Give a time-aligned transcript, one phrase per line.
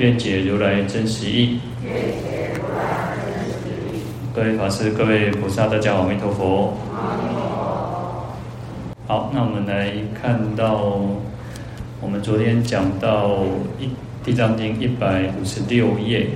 [0.00, 1.60] 愿解如来真实义。
[4.34, 6.72] 各位法师、各位菩萨，大家好，阿弥陀佛。
[9.06, 10.98] 好，那我们来看到，
[12.00, 13.44] 我们昨天讲到
[13.78, 13.84] 一
[14.24, 16.28] 《地藏经》一百五十六页。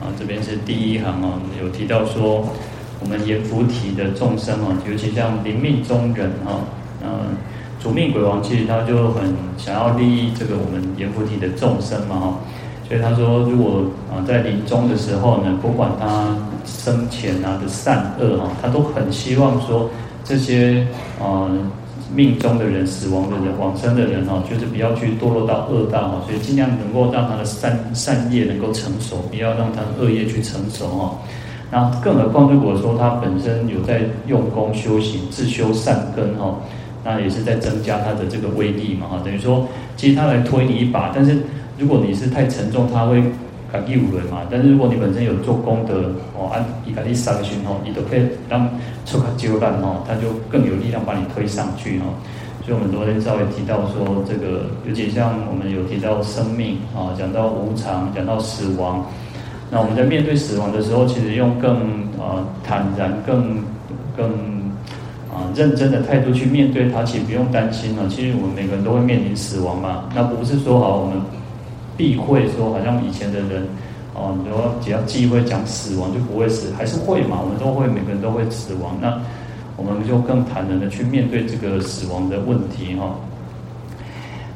[0.00, 2.44] 啊，这边是第一行哦，有提到说。
[3.00, 6.58] 我们阎浮提的众生哦，尤其像临命终人哈，
[7.00, 7.36] 嗯，
[7.80, 12.38] 主命鬼王其实他就很想要利益这个我们阎浮提的众生嘛哈，
[12.88, 19.88] 所以他说，如果啊在临终的时候呢，不管他生前啊的善恶哈，他都很希望说
[20.24, 20.86] 这些
[21.20, 21.48] 啊
[22.14, 31.18] 命中的人、死亡的人、往生的人哈，就是不要去堕落到恶道哈，所以尽量能够让他的善善业能够成熟，不要让他的恶业去成熟哈。
[31.70, 36.58] 那更何况，如果说他本身有在用功修行、自修善根哈，
[37.08, 39.20] 那也是在增加他的这个威力嘛哈。
[39.24, 41.38] 等于说，其实他来推你一把，但是
[41.78, 43.22] 如果你是太沉重，他会
[43.72, 44.42] 感激无人嘛。
[44.50, 48.68] 但是如果你本身有做功德哦，按一个一三个旬哦，你都可以让
[49.06, 52.06] 出口救难哦，他就更有力量把你推上去哈。
[52.64, 59.06] 所以我们昨天稍微提到说，这个尤其像我们有提到生命啊，讲到无常，讲到死亡。
[59.70, 63.62] 那我们在面对死亡的时候，其实用更呃坦然、更
[64.16, 64.57] 更
[65.54, 68.08] 认真的态度去面对它，其实不用担心了。
[68.08, 70.04] 其实我们每个人都会面临死亡嘛。
[70.14, 71.20] 那不是说好我们
[71.96, 73.66] 避讳说，好像以前的人
[74.14, 77.38] 哦，你说只要忌讳讲死亡就不会死，还是会嘛？
[77.42, 78.96] 我们都会，每个人都会死亡。
[79.00, 79.20] 那
[79.76, 83.14] 我们就更坦然的去面对这个死亡的问题哈。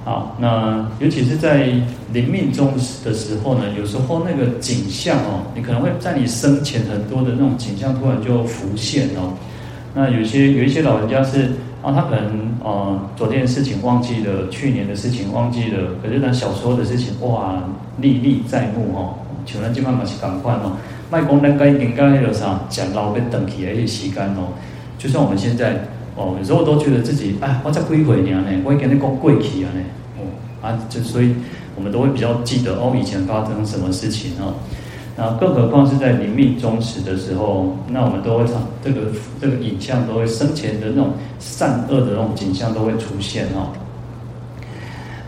[0.04, 1.68] 好，那尤其是在
[2.12, 2.74] 临命终
[3.04, 9.32] 的时候呢，有时候那个景象哦，你可能会在你生前很多的那种景象突然就浮现哦。
[9.94, 11.50] 那有些有一些老人家是
[11.82, 17.62] 啊，他可能呃昨天的事情忘记了，去年的事情忘记了，可是他小时候的事情哇
[17.98, 19.14] 历历在目哦。
[19.44, 20.76] 像咱今晚嘛是赶快哦，
[21.10, 24.54] 卖讲咱该应该有啥讲老被等起来一些时间哦。
[24.98, 25.88] 就像我们现在。
[26.14, 28.62] 哦，有时候都觉得自己，哎，我才几岁呢？
[28.66, 29.80] 我跟你讲过去啊呢，
[30.18, 30.28] 哦，
[30.60, 31.34] 啊，就所以，
[31.74, 34.52] 我们都会比较记得哦，以前发生什么事情哦。
[35.16, 43.72] 那更何况是在临命终时的时候，那我们都会唱这个这个影像，都会生前的那种善恶的那种景象都会出现哦。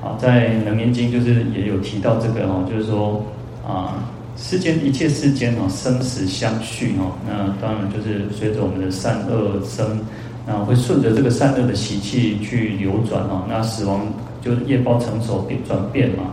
[0.02, 3.24] 啊，在《楞严经》就是也有提到这个哦，就是说
[3.66, 4.04] 啊，
[4.36, 10.00] 世间一切世间哦，生死相续哦，那当然就是随着我们的善恶生。
[10.46, 14.06] 那会顺着这个善恶的习气去流转哦，那死亡
[14.42, 16.24] 就是业报成熟变转变嘛，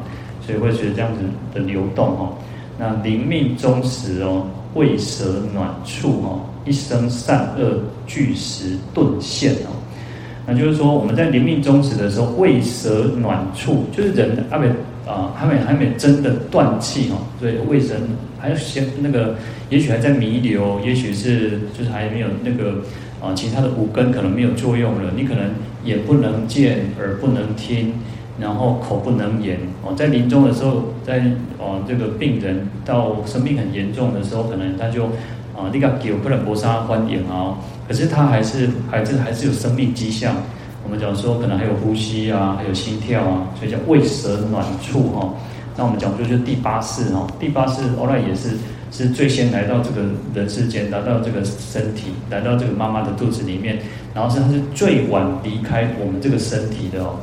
[0.45, 1.21] 所以会随着这样子
[1.53, 2.33] 的流动哦。
[2.81, 7.77] 那临命终时哦，未舍暖处哦，一生善恶
[8.07, 9.69] 俱时顿现哦。
[10.47, 14.65] 那就是说我们在临命终时的时候，未舍暖处，就是人还没
[15.05, 17.93] 啊，还没还没真的断气哦，所以未舍
[18.39, 19.35] 还有些那个，
[19.69, 22.81] 也许还在弥留，也许是就是还没有那个。
[23.21, 25.43] 啊，其他的五根可能没有作用了，你可能
[25.85, 27.93] 眼不能见，耳不能听，
[28.41, 29.59] 然后口不能言。
[29.83, 31.19] 哦，在临终的时候，在
[31.59, 35.05] 哦这个病人到生病很严重的时候，可能他就
[35.55, 37.55] 啊那个叫不能搏杀欢迎啊，
[37.87, 40.35] 可是他还是还是还是有生命迹象。
[40.83, 45.33] 我们讲说可能还有呼吸啊，还有心跳啊，所以叫未舍暖处哈。
[45.77, 48.57] 那我们讲说就是第八世哈，第八世后来也是。
[48.93, 50.01] 是最先来到这个
[50.35, 53.79] 人世间，来到这个身体，来到这个妈妈的肚子里面，
[54.13, 57.15] 然后是他是最晚离开我们这个身体的哦。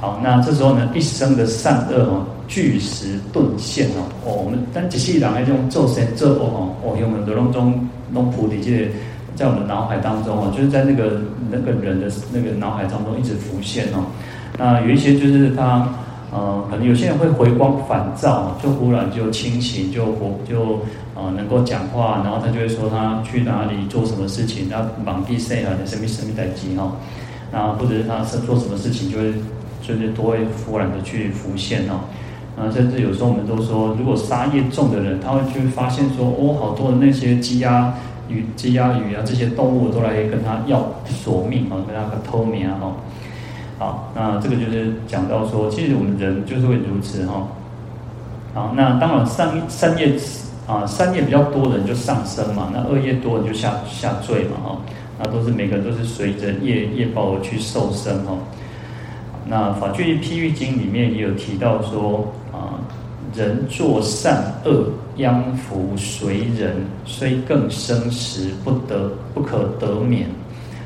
[0.00, 4.04] 好，那这时候呢，一生的善恶哦，俱时顿现哦。
[4.24, 8.90] 哦，我们但仔细讲来，这种做善做恶哦，哦，用很多种种种菩提界，
[9.34, 11.20] 在我们脑海当中哦，就是在那个
[11.50, 14.04] 那个人的那个脑海当中一直浮现哦。
[14.58, 15.88] 那有一些就是他。
[16.32, 20.80] 呃，可能有些人会回光返照，就忽然就清醒，就活，就
[21.14, 26.92] 呃能够讲话，然后他就会说他去哪里做什么事情，他忙地塞啊，什么什么代机哈，
[27.52, 29.32] 那或者是他是做什么事情，就会
[29.80, 32.00] 就是都会忽然的去浮现哦。
[32.56, 37.92] 啊，甚至有时候我们都说，如果杀业重的人，他会去发现说，哦，好多的那些鸡鸭
[38.30, 42.96] 鱼、鸡鸭鱼啊这些动物都来跟他要索命啊，跟他偷命啊哈。
[43.78, 47.48] 好，那这个就是讲到说，其实我们人就是会如此哈。
[48.54, 50.16] 好，那当然善善业
[50.66, 54.78] 啊，善业比较多的人就上升嘛，那恶业多的就下下坠嘛哈。
[55.18, 58.32] 那都是每个人都是随着业业报而去受生哈。
[59.48, 62.80] 那《法句譬喻经》里面也有提到说啊，
[63.34, 70.26] 人作善恶，殃福随人，虽更生时，不得不可得免。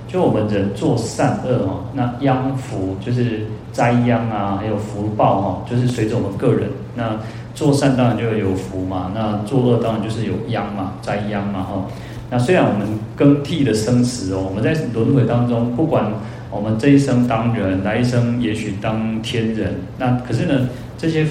[0.07, 6.69] 就我们人做善恶哦，那殃福就是灾殃啊，还有福报哈，就是随着我们个人。
[6.97, 7.17] 那
[7.55, 11.87] 做善当然就有福嘛，那作恶当然就是有殃嘛，灾殃嘛哈。
[12.29, 12.87] 那虽然我们
[13.17, 16.13] 更替的生死哦，我们在轮回当中，不管
[16.51, 20.69] 我们这一生当人，来一生也许当天人，那可是呢，
[20.99, 21.25] 这些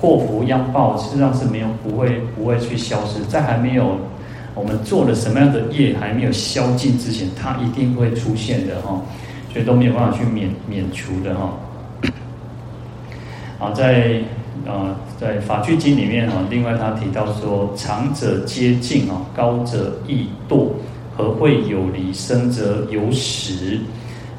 [0.00, 3.96] 祸福殃报事实上是没有不会不会去消失，在还没有。
[4.54, 9.02] 我们做了什么样的业还没有消尽之前，它一定会出现的哈，
[9.52, 11.52] 所以都没有办法去免免除的哈。
[13.58, 14.20] 好，在
[14.64, 20.68] 呃在法句经里面哈，另外他提到说，长者皆近啊，高者易堕，
[21.16, 22.12] 何谓有离？
[22.12, 23.78] 生则有死。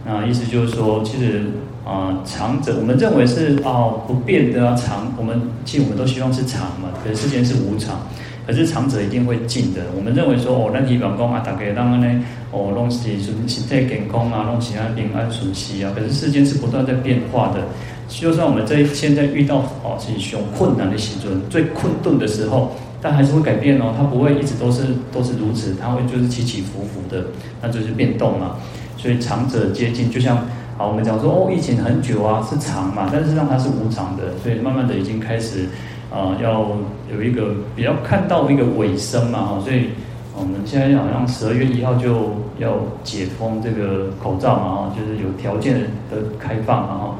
[0.05, 1.45] 那意思就是说，其实
[1.83, 7.99] 啊、长者我们认为是哦不变的啊，长我们其实我们都希望是长嘛，可是世间是无常。
[8.47, 9.81] 可是长者一定会尽的。
[9.97, 15.91] 我们认为说哦，人体表功啊，大概让呢哦，弄起身体健康啊，弄其他平安顺息啊。
[15.95, 17.61] 可是世间是不断在变化的。
[18.07, 21.17] 就算我们在现在遇到哦，是熊困难的时，
[21.49, 22.71] 最困顿的时候，
[23.01, 23.95] 但还是会改变哦。
[23.97, 27.25] 它不会一直都是都是如此，它会就是起起伏伏的，
[27.63, 28.57] 那就是变动嘛。
[29.05, 30.35] 所以长者接近，就像
[30.79, 35.69] 好，我们讲说哦，疫情很久啊，是长嘛，但是让它是无常的，所以慢慢的已经开始。
[36.11, 36.65] 啊，要
[37.13, 39.89] 有一个比较看到一个尾声嘛，哈，所以
[40.33, 47.15] 我们现在好像十二月一号就要解封这个口罩嘛，哈，就是有条件的开放嘛，哈。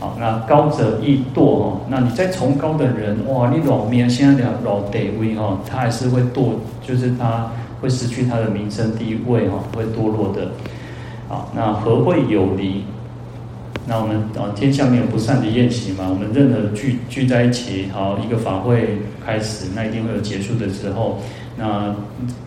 [0.00, 7.50] 好，那高者易堕哈，那你再崇高的人，哇，你老面现在的老地位哈，他还是会堕，就是他
[7.82, 10.48] 会失去他的名声地位哈，会堕落的。
[11.54, 12.84] 那何会有离？
[13.86, 16.06] 那我们啊，天下没有不散的宴席嘛。
[16.08, 21.18] 我们任何聚聚在一起，好一个法会开始，那一定会有结束的时候。
[21.56, 21.94] 那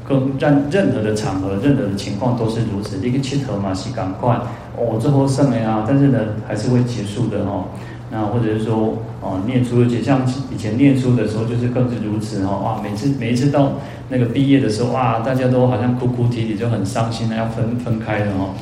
[0.04, 2.98] 更让任何的场合、任何的情况都是如此。
[3.08, 4.36] 一个切头嘛，是赶快
[4.76, 7.66] 哦，最后剩了呀，但是呢，还是会结束的哦。
[8.12, 12.62] 那或者是说哦，念书，而且像以前念书的时候，就是更是如此哦。
[12.66, 13.74] 哇，每次每一次到
[14.10, 18.56] 那个毕业的时候，哇，大家都好像哭哭啼啼，就很伤心，要分分开的哦。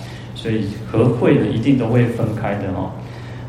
[0.46, 2.92] 所以和会的一定都会分开的哦。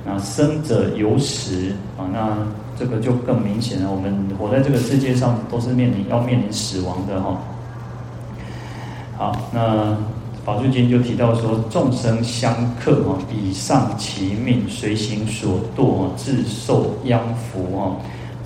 [0.02, 2.38] 那生者有死啊，那
[2.78, 3.90] 这个就更明显了。
[3.90, 7.38] 我们活在这个世界上，都是面临要面临死亡的哈。
[9.18, 9.94] 好，那
[10.42, 17.96] 法句经就提到说，众生相克哈，以丧其命，随行所堕，自受殃福哈。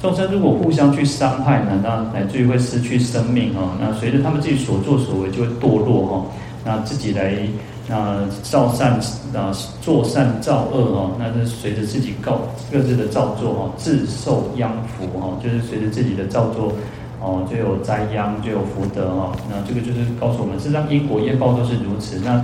[0.02, 3.76] 众生如果互相去伤害呢，那乃至于会失去生命哈。
[3.80, 6.26] 那随着他们自己所作所为，就会堕落哈。
[6.64, 7.46] 那自己来。
[7.92, 8.92] 那造善
[9.34, 9.50] 啊，
[9.82, 12.38] 做善造恶哈，那是随着自己告
[12.70, 16.72] 各自的造作哈，自受殃福哈，就是随着自己的造作
[17.20, 19.32] 哦，就有灾殃，就有福德哈。
[19.50, 22.20] 那这个就是告诉我们，事实上因果业报都是如此。
[22.24, 22.40] 那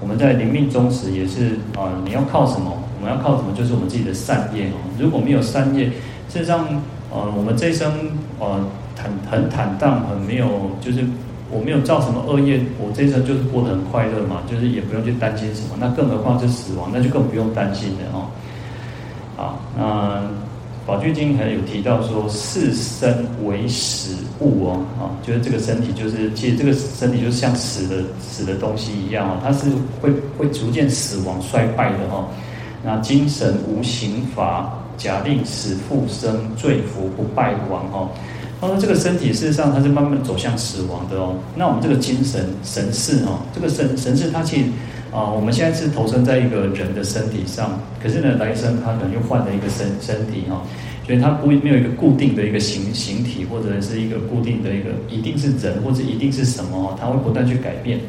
[0.00, 2.72] 我们在临命终时也是啊，你要靠什么？
[2.98, 3.52] 我们要靠什么？
[3.54, 4.80] 就是我们自己的善业哦。
[4.98, 5.84] 如果没有善业，
[6.30, 6.66] 事实上
[7.12, 7.92] 呃，我们这一生
[8.40, 8.64] 呃
[8.96, 11.04] 坦很坦荡，很没有就是。
[11.50, 15.76] 我没有造什么恶业，我这一生就是过得很快乐嘛，就是也不用去担心什么。
[15.78, 18.26] 那更何况是死亡，那就更不用担心了哦。
[19.36, 20.22] 好，那
[20.84, 29.68] 宝聚经还有提到说，是身为死物哦，啊，就是这个身体就是，其实这个身体就像死的死的东西一样哦，它是
[30.00, 32.26] 会会逐渐死亡衰败的哦。
[32.82, 38.08] 那精神无刑罚，假令死复生，罪福不败亡哦。
[38.60, 41.34] 他说：“这个身体事实上它是慢慢走向死亡的哦。
[41.54, 44.64] 那我们这个精神神识哦，这个神神识它其实
[45.12, 50.62] 啊，我们现在是投身在一个人的身体上，可是呢，来生它可能又换了一个身身体哈，
[51.06, 58.00] 所以它不会没有一个固定的一个形形体，或者是一个固定的一个一定是人或者一定是什么哦，它会不断去改变。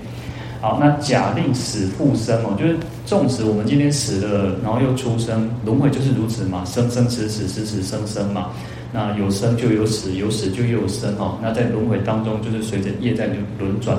[0.62, 8.52] 好，那假令死复生哦，就是纵使我们今天死了，然后又出生，轮回就是如此嘛，生生死死，死死生生嘛。”
[8.94, 11.38] 那有生就有死，有死就有生哦。
[11.42, 13.28] 那在轮回当中，就是随着业在
[13.60, 13.98] 轮转。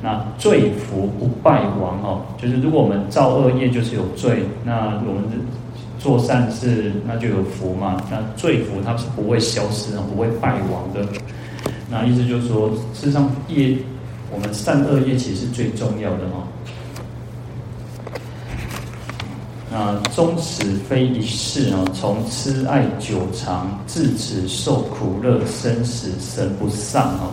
[0.00, 5.24] 那罪福不败亡哦，就是如果我们造恶业，就是有罪；那我们
[5.98, 8.00] 做善事，那就有福嘛。
[8.08, 11.04] 那罪福它是不会消失，不会败亡的。
[11.90, 13.76] 那意思就是说，事实上业，
[14.32, 16.46] 我们善恶业其实最重要的哈。
[19.70, 27.30] 那终始非一世啊，从痴爱久长，至此受苦乐，生死神不丧啊。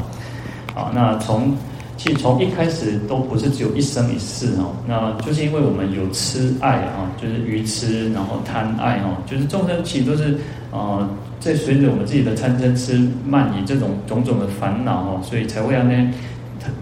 [0.74, 1.56] 好，那从
[1.96, 10.38] 其实从一开始都不是只有一生一世哦，那就是因为我们有痴爱啊，就是愚痴，然后贪爱哦，就是众生其实都是
[10.72, 11.08] 呃，
[11.40, 16.14] 在随着我们自己的贪嗔痴慢疑这种种种的烦恼哦，所以才会让呢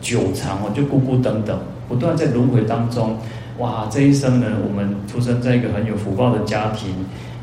[0.02, 3.16] 久长哦，就孤孤等等，不断在轮回当中。
[3.60, 6.90] 哇，这一生呢，我们出生在一个很有福报的家庭，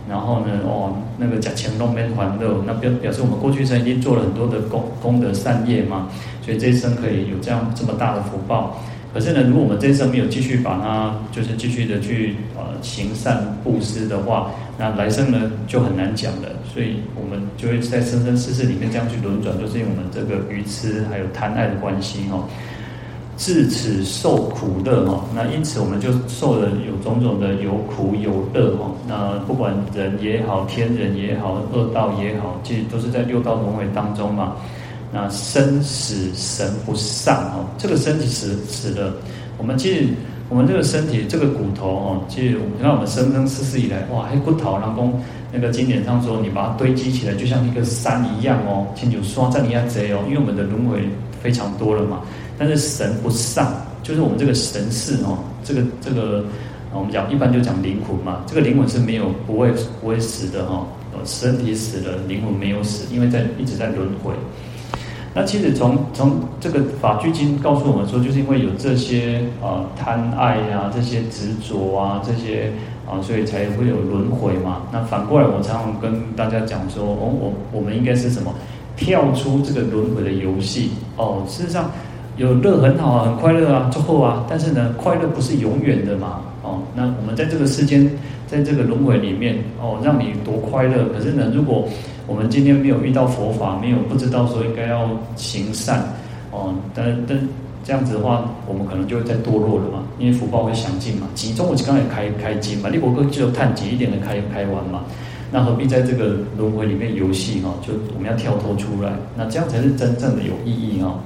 [0.08, 6.08] 然后呢，哦，那个讲乾隆面环乐，那表表示我们过去生已经做了很多的功功德善业嘛，
[6.44, 8.76] 所以这一生可以有这样这么大的福报。
[9.12, 16.48] 可是呢，如果我们这一生没有继续把它，就是继续的去呃行善布施的话，那来生呢就很难讲了。
[16.72, 22.44] 所以我们就会在生生世世里面这样去轮转，就是因为我们这个愚痴还有贪爱的关系哈。
[23.40, 28.90] 至此受苦乐哈，那因此我们就受了有种种的有苦有乐哈。
[29.08, 34.56] 那不管人也好，天人也好，恶道也好，其实都是在六道轮回当中嘛。
[35.10, 39.10] 那生死神不丧哈，这个身体死死的，
[39.56, 40.06] 我们其实
[40.50, 45.10] 我们这个身体这个骨头哦，其实你看我们生生世世以来，哇，还骨头，然后
[45.50, 51.08] 那个经典上说，你把它堆积起来，就像一个山一样哦，千九刷这样一样贼哦，因为我们的轮回
[51.40, 52.20] 非常多了嘛。
[52.60, 56.44] 但是神不丧，就是我们这个神识哦，这个这个，
[56.92, 60.86] 我们讲一般就讲灵魂嘛，这个灵魂是没有不会不会死的哈，
[61.24, 64.34] 身体死了，灵魂没有死，因为在一直在轮回。
[65.32, 72.70] 那其实从从这个法句经告诉我们说，就是因为有这些啊贪爱呀、这些执着啊、这些
[73.08, 74.82] 啊，所以才会有轮回嘛。
[74.92, 78.54] 那反过来，我常常跟大家讲说，哦，我我们应该是什么？
[78.96, 81.90] 跳出这个轮回的游戏哦，事实上。
[82.40, 88.10] 有乐很好啊，很快乐啊，之后啊，但是呢，快乐不是永远的嘛，哦，那我们在这个世间，
[88.46, 91.04] 在这个轮回里面，哦，让你多快乐。
[91.12, 91.86] 可是呢，如果
[92.26, 96.02] 我们今天没有遇到佛法，没有不知道说应该要行善，
[96.50, 97.38] 哦，但但
[97.84, 101.28] 这样子的话，我们可能就会再堕落了嘛，因为福报会享尽嘛。
[101.34, 105.04] 集中我刚才开开经嘛，你果哥就探集一点的开开完嘛，
[105.52, 107.68] 那何必在这个轮回里面游戏哈？
[107.86, 111.20] 就我们要跳脱出来，那这样才是真正的有意义哈。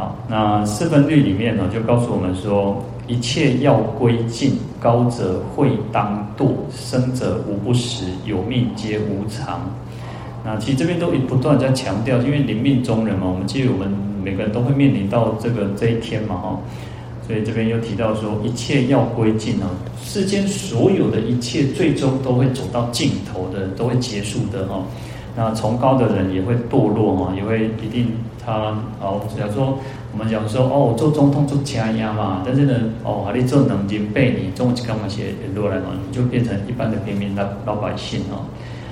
[0.00, 9.60] 好，那四分律里面呢，就告诉我们说，一切要归尽，高者会当堕，生者无不死，有命皆无常。
[10.42, 13.92] 那其实这边都不断在强调，因为临命终人嘛，我们记得我们
[14.24, 16.58] 每个人都会面临到这个这一天嘛，哈，
[17.26, 19.68] 所以这边又提到说，一切要归尽啊，
[20.02, 24.82] 世间所有的一切，最终都会走到尽头的，都会结束的哈。
[25.40, 28.12] 那崇高的人也会堕落哈，也会一定
[28.44, 29.78] 他哦，假如说
[30.12, 38.44] 我们讲说哦，做总统做家呀嘛，但是呢哦，还得做能经被你中干嘛些落来嘛，你就变成一般的平民老老百姓哦，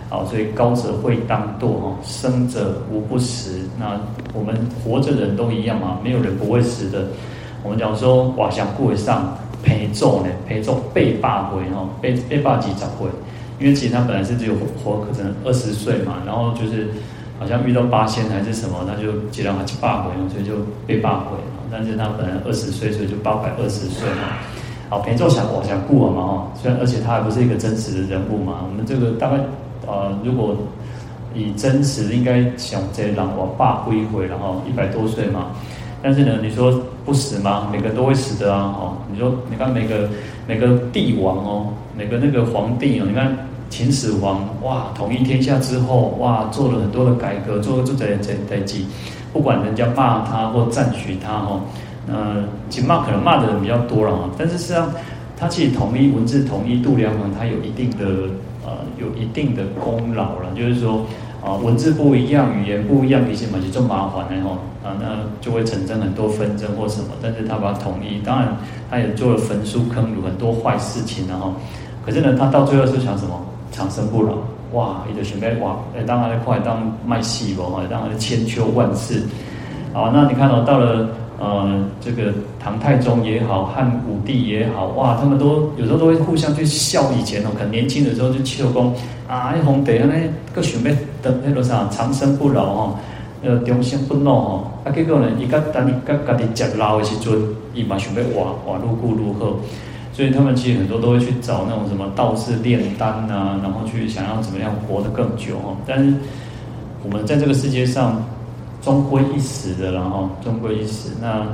[0.09, 3.69] 好，所以高者会当堕哈，生者无不死。
[3.79, 4.01] 那
[4.33, 7.05] 我们活着人都一样嘛，没有人不会死的。
[7.63, 13.07] 我们讲说哇，想过上陪坐呢，陪坐被罢回哈，被被罢几十回。
[13.59, 16.89] 因为其实他本来是只有活可能二十岁嘛，然后就是
[17.39, 21.45] 好像遇到八仙还是什么，他就接到他去罢回，所以就被罢回了。
[21.71, 24.39] 但是他本来二十岁，所以就八百二十岁嘛。
[24.89, 28.65] 好，平咒想我想顾了嘛哈，虽然而且他还不是一个真实的人物嘛。
[28.67, 29.37] 我们这个大概
[29.87, 30.57] 呃，如果
[31.35, 35.51] 以真实应该想这让我罢归回，然后一百多岁嘛。
[36.01, 37.69] 但是呢，你说不死吗？
[37.71, 38.73] 每个都会死的啊！
[38.79, 40.09] 哦，你说你看每个
[40.49, 43.37] 每个帝王哦，每个那个皇帝哦，你看
[43.69, 48.87] 秦始皇哇，统一天下之后哇，做了很多的改革，做做在在在记，
[49.31, 51.61] 不管人家骂他或赞许他哈，
[52.09, 54.91] 呃，其骂可能骂的人比较多了哈，但是实际上
[55.37, 58.07] 他其实统一文字统一度量衡，他有一定的
[58.65, 61.05] 呃有一定的功劳了，就是说。
[61.49, 64.51] 啊，文字不一样，语言不一样，比起嘛就这么麻烦了吼，
[64.85, 67.09] 啊，那就会产生很多纷争或什么。
[67.23, 68.55] 但是他把它统一，当然
[68.91, 71.55] 他也做了焚书坑儒很多坏事情然后，
[72.05, 73.41] 可是呢，他到最后是想什么？
[73.73, 74.35] 长生不老，
[74.73, 79.23] 哇，一个准备哇，哎，当然快当卖戏啵，哈，当然千秋万世。
[79.95, 81.09] 好，那你看、哦、到了。
[81.41, 88.93] 呃，这个唐太宗也好，汉武帝也好，哇，他们都有时候都会互相去笑以前哦，可能年轻的时候就笑讲
[89.29, 90.91] 啊，那皇帝那个想要
[91.29, 92.97] 等那个啥长生不老哦，
[93.43, 97.39] 呃，长生不老哦，啊，结果呢，伊个等伊个家己食老的时阵，
[97.75, 99.57] 伊嘛想要活活愈久愈好，
[100.13, 105.77] 所以他们其实很多都会去找那种什么道士炼丹啊，然后去想要怎么样活得更久哦。
[105.87, 106.15] 但是
[107.05, 108.23] 我们在这个世界上。
[108.81, 111.11] 终归一死的，然后终归一死。
[111.21, 111.45] 那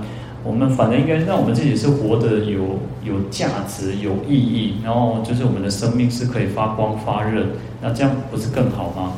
[0.44, 7.46] 我们反正应该让我们自己是活得有有价值、有意义，然后就是我们的生命是可以发光发热，
[7.80, 9.14] 那这样不是更好吗？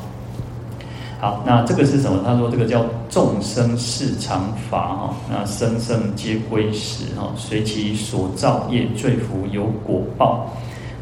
[1.19, 2.21] 好，那这个是什么？
[2.27, 10.47] 他说这个叫众生是常法哈，那生生皆归时哈，随其所造业罪福有果报。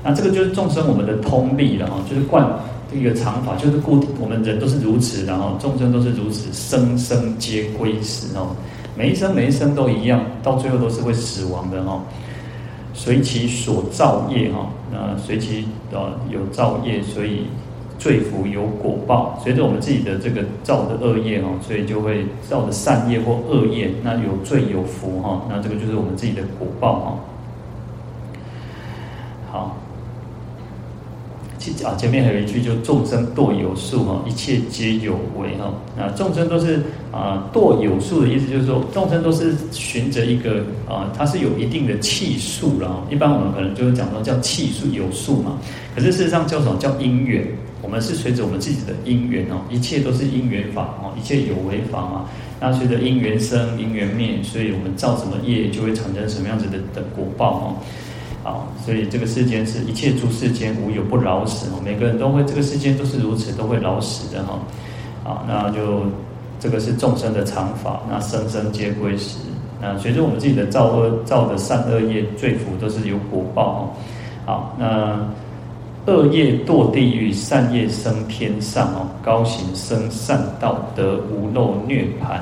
[0.04, 2.48] 那这个就是众生我们的通例了哈，就是惯
[2.92, 8.54] 这个常法，就是固定我们人都是如此，然后众生都是如此，生生皆归时哦，
[8.96, 12.00] 每一生每一生都一样，到最后都是会死亡的哈。
[12.92, 17.48] 随其所造业哈，那随其呃有造业，所以。
[18.04, 27.18] 罪福有果报，随着我们自己的这个造的恶业哈，所以就会造的善业或恶业，那有罪有福哈，那这个就是我们自己的果报哈。
[29.50, 29.76] 好，
[31.56, 35.72] 其啊前面还有一句，就众生堕有数哈，一切皆有为哈。
[35.96, 43.02] 那众生都是啊堕有数的意思，就是说众生都是循着一个啊，它是有一定的气数了。
[43.08, 45.58] 一般我们可能就是讲到叫气数有数嘛，
[45.94, 47.48] 可是事实上叫什么叫因缘？
[47.84, 52.24] 我们是随着我们自己的因缘哦，一切都是因缘法哦，一切有为法嘛。
[52.58, 57.76] 那随着因缘生，因缘灭，所以我们造什么业，就会产生什么样子的的果报哦。
[58.42, 64.58] 好，所以这个世间是一切诸世间无有不老死哦，每个人都会，这个世间都是如此，都会老死的哈。
[65.22, 66.06] 好，那就
[66.58, 69.36] 这个是众生的常法，那生生皆归时。
[69.78, 73.80] 那随着我们自己的造恶造的善恶业，罪福都是有果报哦。
[74.46, 75.20] 好，那。
[76.06, 79.08] 恶业堕地狱，善业升天上哦。
[79.22, 82.38] 高行生善道，得无漏涅槃。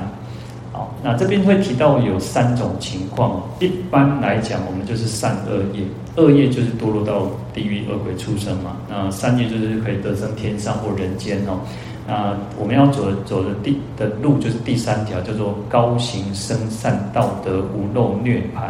[0.73, 3.41] 好，那这边会提到有三种情况。
[3.59, 5.83] 一般来讲，我们就是善恶业，
[6.17, 8.75] 恶业就是堕落到地狱恶鬼出生嘛。
[8.89, 11.59] 那善业就是可以得生天上或人间哦。
[12.05, 18.63] 那我们要走走的第的路就是第三条，叫做高行生善道，得无漏涅槃。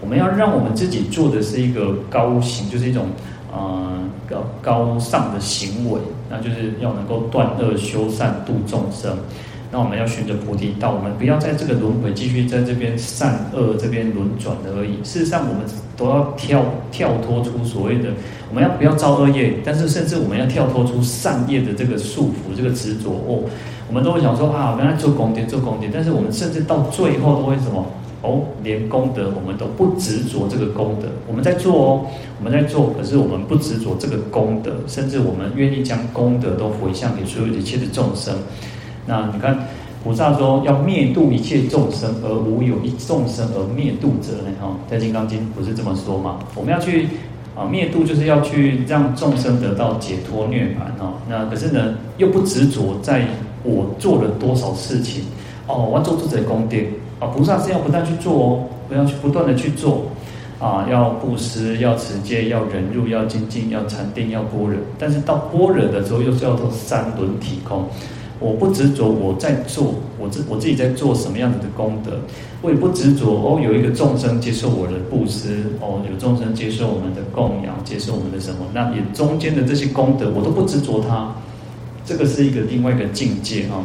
[0.00, 3.06] 我们要让我们自己做的是一个高行，就是一种。
[3.52, 9.16] 嗯，高高尚的行为，那就是要能够断恶修善度众生。
[9.72, 14.96] 那我们要循着菩提道，我们不要在这个轮回继续在这边善恶这边轮转的而已。
[15.04, 15.62] 事实上，我们
[15.96, 18.10] 都要跳跳脱出所谓的，
[18.48, 19.58] 我们要不要造恶业？
[19.64, 23.42] 但是甚至我们要跳脱出善业的这个束缚，这个执着哦。
[23.88, 27.84] 我们都会想说啊，原来做功德做功德，但是我们甚至到最后都会什么？
[28.22, 32.06] 哦，连功德我们都不执着这个功德，我们在做哦，
[32.38, 38.34] 我们在做，可是我们不执着这个功德，甚至我们愿意将功德都回向给所有一切的众生。
[39.06, 39.58] 那你看，
[40.04, 44.52] 菩萨说要灭度一切众生，而无有一众生而灭度者呢？
[44.60, 46.40] 哈，在《金刚经》不是这么说吗？
[46.54, 47.08] 我们要去
[47.56, 51.14] 啊灭度，就是要去让众生得到解脱涅槃哈。
[51.26, 53.26] 那可是呢，又不执着在
[53.62, 55.24] 我做了多少事情
[55.66, 56.76] 哦，我要做这些功德。
[57.20, 60.06] 啊，菩萨是要不断去做哦，不要去不断的去做，
[60.58, 64.76] 啊，要布施，要持戒，要忍辱，要精进，要禅定，要般若。
[64.98, 67.84] 但是到般若的时候，又是要做三轮体空。
[68.38, 72.12] 我不执着我在做，我自我自己在做什么样子的功德，
[72.62, 78.64] 我也不执着哦，有一个众生接受我的布施，哦，有众生接受我们的供养，接受我们的什么？
[78.72, 81.30] 那也中间的这些功德，我都不执着它。
[82.06, 83.84] 这个是一个另外一个境界啊。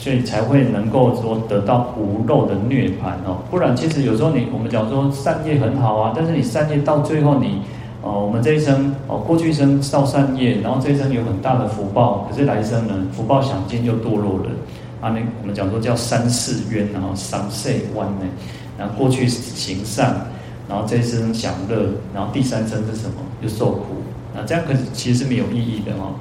[0.00, 7.60] 所以才会能够说得到无漏的涅槃哦，不然其实有时候你我们讲说善业很好啊，但是你善业到最后你
[8.00, 14.50] 哦，我们这一生哦，过去生造善业，然后这一生有很大的福报，可是来生呢福报享尽就堕落了
[15.02, 15.10] 啊。
[15.10, 18.24] 那我们讲说叫三世冤，然后三世弯呢，
[18.78, 20.16] 然后过去行善，
[20.66, 23.16] 然后这一生享乐，然后第三生是什么？
[23.42, 23.84] 又受苦，
[24.34, 26.14] 那这样可是其实是没有意义的哦。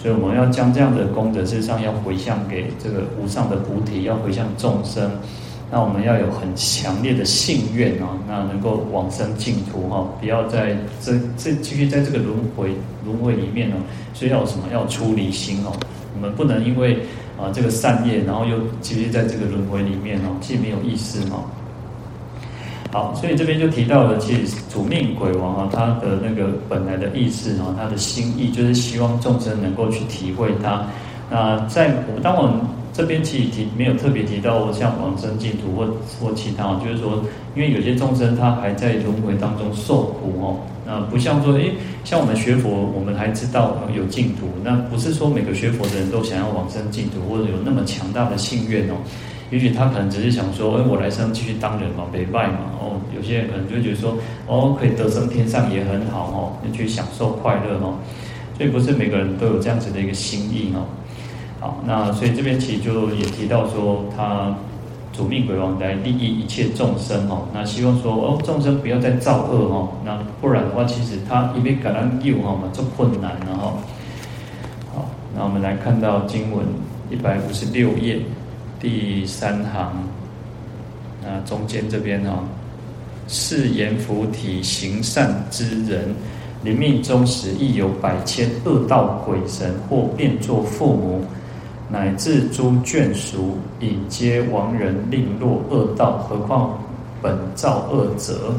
[0.00, 5.10] 所以我们要将这样的功德，事实上要回向给这个无上的菩提，要回向众生。
[5.70, 12.70] 那我们要有很强烈的信愿啊，那能够往生净土哈，不要在这这继续在这个轮回
[13.04, 13.76] 轮回里面呢。
[14.14, 14.64] 所以要什么？
[14.72, 15.70] 要出离心哦。
[16.14, 16.98] 我们不能因为
[17.38, 21.44] 啊这个善业，然后又继续在这个轮回里面哦，既没有意思哈。
[22.92, 30.84] 好，所以这边就提到了，其实主命鬼王啊，他的那个本来的意思啊，他的心意就是希望众生能够去体会他。
[31.30, 32.60] 那在我当我们
[32.92, 35.86] 这边其实提没有特别提到像往生净土或
[36.20, 37.22] 或其他，就是说，
[37.54, 40.58] 因为有些众生他还在轮回当中受苦哦。
[40.84, 41.72] 那不像说，诶，
[42.02, 48.94] 像我们学佛，我们还知道有净土，那不是说每个学佛的人都想要往生净土，或者有那么强大的信愿哦。
[49.50, 52.58] 也许他可能只是想说，哎，我来生继续当人嘛，没拜嘛。
[52.80, 57.94] 哦，有些人可能就觉得说，哦，可以得生天上也很好哦，你去享受快乐哦。
[58.56, 60.84] 所以不是每个人都有这样子的一个心意哦。
[61.58, 64.54] 好，那所以这边其实就也提到说，他
[65.12, 73.74] 主命鬼王来利益一切众生哦，那希望说哦众生不要再造恶哦，那不然的话，其实他因为感恩救哈嘛，这困难了哈。
[74.94, 76.64] 好，那我们来看到经文
[77.10, 78.20] 一百五十六页
[78.80, 79.92] 第三行，
[81.22, 82.38] 那中间这边哦，
[83.28, 86.14] 是阎浮提行善之人，
[86.64, 91.22] 临命终时亦有百千恶道鬼神，或变作父母。
[91.92, 96.18] 乃至诸眷属，引接亡人，令落恶道。
[96.18, 96.78] 何况
[97.20, 98.54] 本造恶者？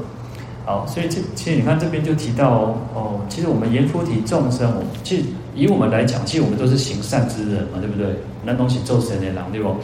[0.66, 5.24] 好，所以这其实你看这边就提到哦，其实我们阎浮提众生，我其实
[5.56, 8.14] 以我们来讲，其实我们都是行善之人嘛，对不对？
[8.44, 9.76] 那东西做神的狼，对不？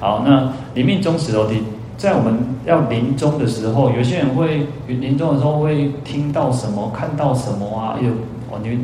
[0.00, 1.62] 好，那临命终时哦，你
[1.96, 2.34] 在我们
[2.66, 7.98] 要临终的时候，有些人会临终的时候会听到什么，看到什么啊？
[8.02, 8.10] 有
[8.50, 8.78] 哦，你。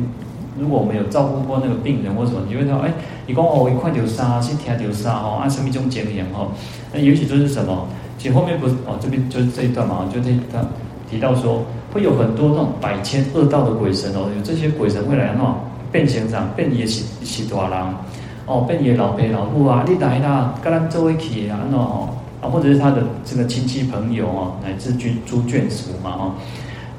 [0.59, 2.91] 如果我们有照顾过那个病人或什么，你会说，哎，
[3.25, 6.45] 你讲哦，一块丢沙，是听丢沙哦，按生命中检验哈？
[6.93, 7.87] 那也许就是什么？
[8.19, 10.63] 其实后面不是哦，这边就是这一段嘛，就这一段
[11.09, 15.55] 提到说，会有很多那种百千恶道的鬼神哦，有这些鬼神会来那
[15.89, 17.79] 变形长，变也是是大人
[18.45, 22.09] 哦，变也老爸老母啊，你来啦，跟咱做一起啊，那哦
[22.41, 26.35] 啊，或者是他的这个亲戚朋友啊，乃至诸诸眷属嘛哈，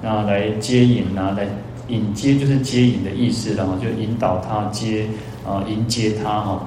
[0.03, 1.47] 那来接引啊，来。
[1.89, 5.05] 引接就是接引的意思，然后就引导他接
[5.45, 6.63] 啊，迎接他哈。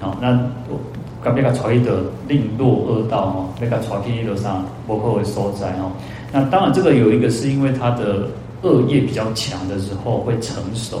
[0.00, 0.30] 好，那
[0.68, 0.80] 我
[1.22, 5.92] 刚被他传的令落恶道哈，被他传去一路上，包括为所在哈。
[6.32, 8.26] 那当然这个有一个是因为他的
[8.62, 11.00] 恶业比较强的时候会成熟，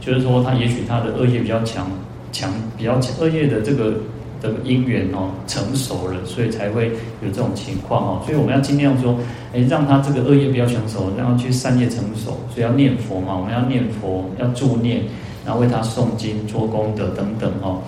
[0.00, 1.90] 就是说他也许他的恶业比较强，
[2.34, 3.94] 强比较强恶业的这个。
[4.42, 6.88] 这个因缘哦，成熟了，所以才会
[7.22, 8.22] 有这种情况哦。
[8.26, 9.16] 所以我们要尽量说，
[9.54, 12.38] 哎，让他这个恶业比较成熟，让他去善业成熟。
[12.52, 15.00] 所以要念佛嘛，我们要念佛，要助念，
[15.46, 17.80] 然后为他诵经、做功德等等哦。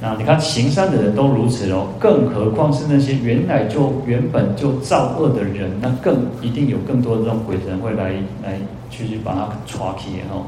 [0.00, 8.12] 那你看行善的人都如此哦，更何况是那些原来就原本就造恶的人，那更一定有更多的这种鬼神会来
[8.44, 8.56] 来
[8.88, 10.46] 去去把他抓起哦。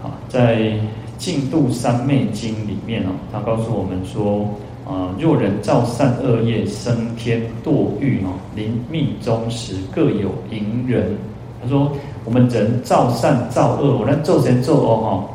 [0.00, 0.58] 好，在。
[1.18, 4.48] 《净度三昧经》里面哦，他告诉我们说，
[4.86, 11.16] 啊，若人造善恶业，生天堕狱哦，临命终时各有迎人。
[11.62, 11.90] 他说，
[12.24, 15.28] 我们人造善造恶，我们做善做恶哈，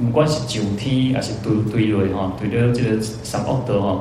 [0.00, 4.00] 不管是九天还是对对类哈，对的这个三恶德哈，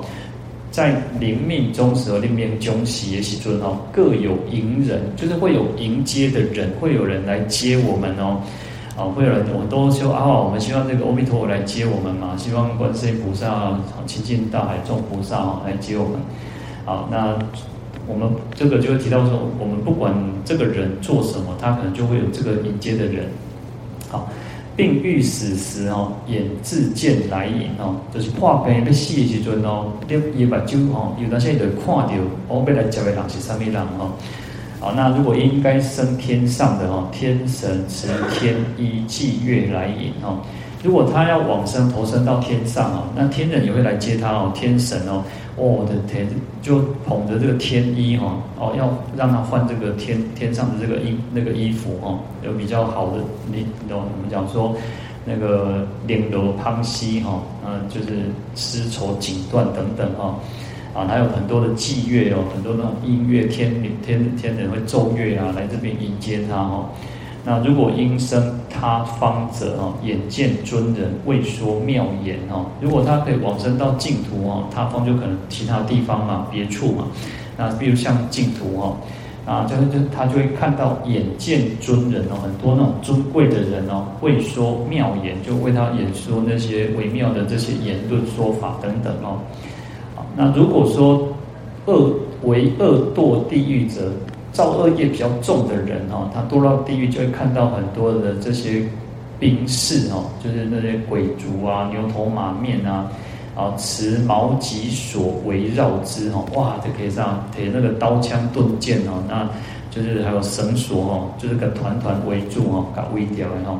[0.71, 8.39] 在临命终时和临命终时也是尊哈，各有迎人，就是会有迎接的人，会有人来接我们哦。
[8.95, 16.19] 啊，会有人，我们都说啊，我们希望这个阿弥陀佛来接我们嘛，希望观世音菩萨、清净大海众菩萨啊来接我们。
[16.85, 17.35] 好，那
[18.05, 20.13] 我们这个就会提到说，我们不管
[20.45, 23.25] 这个人做什么，他可能就会有这个迎接的人。
[24.09, 24.29] 好，
[24.75, 32.11] 并欲死时哦，眼自见来迎哦，就是破病要死的时阵哦，你伊目睭哦，有那些人看到
[32.47, 34.11] 哦，要来接的人是啥物人哦。
[34.83, 40.41] 好，那如果应该升天上的哈，天神持天衣祭月来迎哦。
[40.83, 44.51] 如果他要往生投生到天上哦，那天人也会来接他哦。
[44.53, 45.23] 天神哦，
[45.55, 46.27] 哦我的天，
[46.61, 53.19] 就捧着这个天衣哈哦，要让他换这个天天上的这个衣那个衣服哈，有比较好的
[53.49, 54.75] 你懂我们讲说
[55.23, 60.37] 那个绫罗旁溪哈，嗯，就是丝绸锦缎等等哈。
[60.93, 63.73] 啊，还有很多的祭乐哦，很多那种音乐，天
[64.05, 66.89] 天天人会奏乐啊，来这边迎接他哦。
[67.45, 72.67] 那如果应生他方者哦，眼见尊人为说妙言哦。
[72.79, 77.07] 如果他可以往生到净土哦，他方就可能其他地方嘛，别处嘛。
[77.57, 78.95] 那比如像净土哦，
[79.45, 89.39] 啊，就是就他就会看到眼见尊人哦，很多那种尊贵的人哦，会说妙言，就为他演说那些微妙的这些言论说法等等哦。
[90.35, 91.27] 那如果说
[91.85, 94.11] 恶为恶堕地狱者，
[94.51, 98.83] 造恶业比较重的人哈，他堕到地狱就会看到很多的这些
[99.39, 103.09] 兵士哦，就是那些鬼卒啊、牛头马面啊，
[103.55, 109.49] 啊持矛戟索围绕之哦，哇，就可以这样提那个刀枪盾剑哦，那
[109.89, 113.79] 就是还有绳索哦，就是个团团围住哦，搞围掉然后，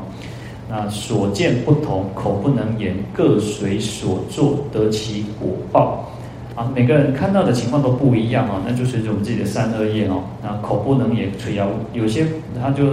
[0.68, 6.08] 那所见不同，口不能言，各随所作得其果报。
[6.54, 10.22] 啊，每个人看到的情况都不一样哦，那就随着我们自己的善恶业哦。
[10.40, 12.24] 那口不能言，垂摇，有些
[12.62, 12.84] 他就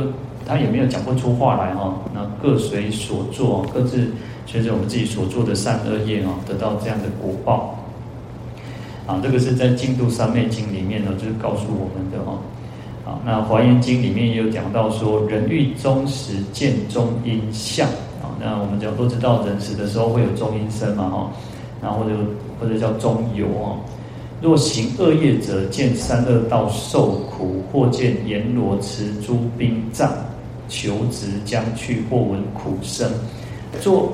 [0.47, 1.93] 他也没有讲不出话来哈。
[2.13, 4.08] 那各随所作，各自
[4.47, 7.78] 随着我们自己所做的善恶业哦，得到这样的果报。
[9.06, 12.38] 啊，这个是在《净度三昧经》里面呢，就是告诉我们的哈。
[13.06, 17.88] 啊，那《华严经》里面也有讲到说，人欲终时见中阴相
[18.21, 18.34] 啊。
[18.39, 21.32] 那我们讲都知道，人死的时候会有中阴身嘛哈。
[21.82, 22.12] 然后就
[22.60, 23.78] 或者叫中游哦，
[24.41, 30.12] 若行恶业者，见三恶道受苦，或见阎罗持诸兵杖，
[30.70, 33.10] 求直将去，或闻苦声。
[33.80, 34.12] 做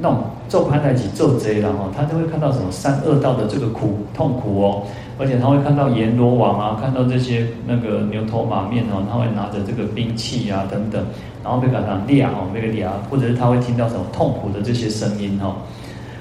[0.00, 4.82] 那种做攀台起做贼了哈，他就会看到什么三恶道的这个苦痛苦哦，
[5.18, 11.04] 而且他会看到阎罗王啊，看到这些那个牛头马面哦，他会拿着这个兵器啊等等，
[11.44, 15.56] 然后被赶上亮哦，那个亮，或者是他会听到什么痛苦的这些声音哈。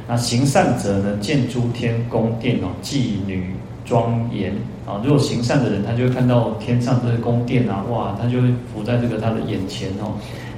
[0.07, 3.51] 那行善者呢，见诸天宫殿哦，妓女
[3.85, 4.53] 庄严
[4.85, 4.99] 啊。
[5.03, 10.11] 如果行善的人，他就会看到天上这些宫殿啊，哇，他就会浮在这个他的眼前哦。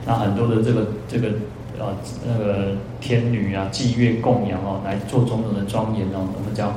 [0.05, 1.27] 那很多的这个这个
[1.79, 1.93] 呃
[2.25, 6.25] 那个天女啊，祭月供养哦，来做种种的庄严哦。
[6.35, 6.73] 我们讲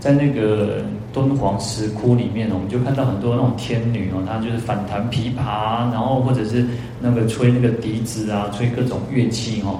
[0.00, 6.66] 在那个敦煌石窟里面，我们就看到很多那种天女哦，她就是反弹琵琶，然后或者是
[7.00, 9.78] 那个吹那个笛子啊，吹各种乐器哦。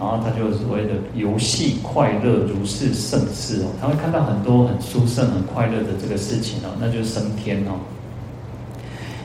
[0.00, 7.76] 然后他就所谓的游戏快乐如是胜事哦，他会看到很多很殊胜、很快乐的这个事情哦，那就是升天哦。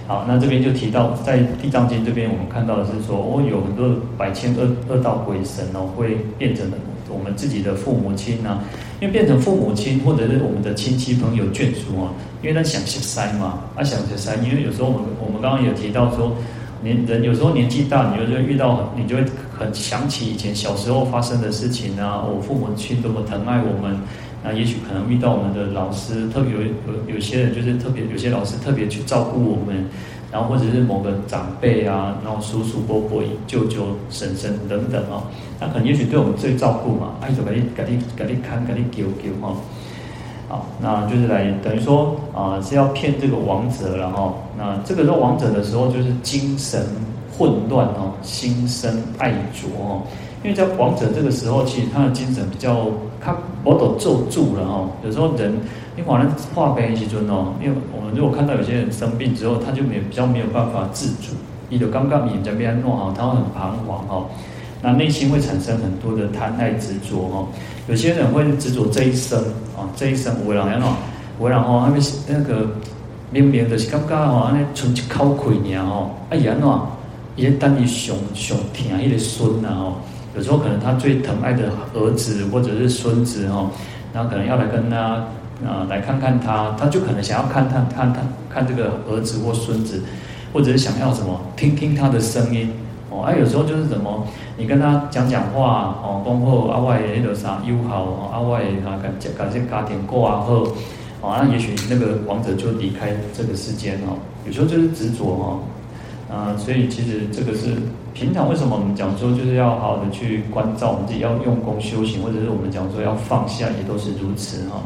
[0.06, 6.70] 好，那这边就提到在地藏经这边，我们看到的是说，哦，有很多百千恶恶道鬼神哦，会变成
[7.08, 8.60] 我们自己的父母亲呐，
[9.00, 12.12] 因为变成父母亲或者是我们的亲戚朋友眷属啊，
[12.44, 16.36] 因为他想去塞嘛，他想去塞，因为有时候我们我们刚刚有提到说。
[16.84, 19.26] 年人有时候年纪大，你就会遇到，你就会
[19.58, 22.24] 很想起以前小时候发生的事情啊。
[22.24, 23.98] 我父母亲多么疼爱我们，
[24.44, 29.86] 那也许可能遇到我们的老师，特别有有有些人就是特别有些老师特别去照顾我们，
[30.32, 35.24] 然后或者是某个长辈啊，然后叔叔伯伯、舅舅、婶婶等等啊，
[35.60, 39.56] 那可能也许对我们最照顾嘛，哎，就赶紧赶紧赶紧看，给你救救哈。
[40.48, 44.32] 好，那就是来等于说啊、是要骗这个王者了哈。
[44.56, 46.86] 那这个做王者的时候，就是精神
[47.38, 50.02] 混乱哦，心生爱着哦。
[50.44, 52.86] 因为在王者这个时候，其实他的精神比较
[53.20, 54.90] 他我都坐住了哦。
[55.04, 55.52] 有时候人，
[55.96, 61.34] 你可能化悲一尊哦，因为我们如果看到有些人生病之后，他就没比较没有办法自主，
[61.68, 64.26] 你就刚刚你这边弄好，他会很彷徨哦。
[64.84, 67.48] 那内心会产生很多的贪爱执着哦。
[67.88, 69.40] 有些人会执着这一生
[69.76, 70.88] 啊，这一生有的人安怎，
[71.40, 72.68] 有的人吼，还没那个
[73.32, 76.62] 明明就是感觉哦，安尼存一口气尔吼，哎呀安
[77.36, 79.96] 怎，伊等于上上疼迄个孙呐吼，
[80.36, 83.70] 有时候可能他最疼爱的儿子或者是孙子吼，
[84.14, 84.98] 然后可能要来跟他
[85.66, 90.02] 啊来看看他，他就可能想要看看看他看这个儿子或孙子，
[90.54, 92.72] 或者是想要什么听听他的声音。
[93.10, 94.26] 哦，啊，有时候就是什么，
[94.58, 100.68] 你跟他讲讲话，哦，恭贺阿外那个啥友好，哦，阿外啊感感谢家庭过啊后，
[101.22, 104.18] 哦，那也许那个王者就离开这个世间哦。
[104.46, 105.60] 有时候就是执着哦，
[106.36, 107.78] 啊，所以其实这个是
[108.14, 114.82] 平常为什么我们讲说就是要好好的去关照我们自己，要用功修行，或者是我们讲说要放下，也都是如此哈。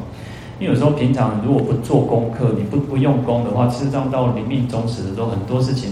[0.60, 5.92] 因为有时候平常如果不做功课，你不不用功的话，事实上到临命终时的时候，很多事情。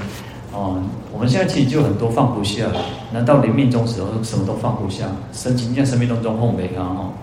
[0.54, 0.78] 啊，
[1.12, 2.66] 我们现在其实就很多放不下，
[3.12, 5.06] 难道临命终时候什么都放不下？
[5.34, 6.84] 生情在生命当中后悔啊！
[6.84, 7.14] 哈，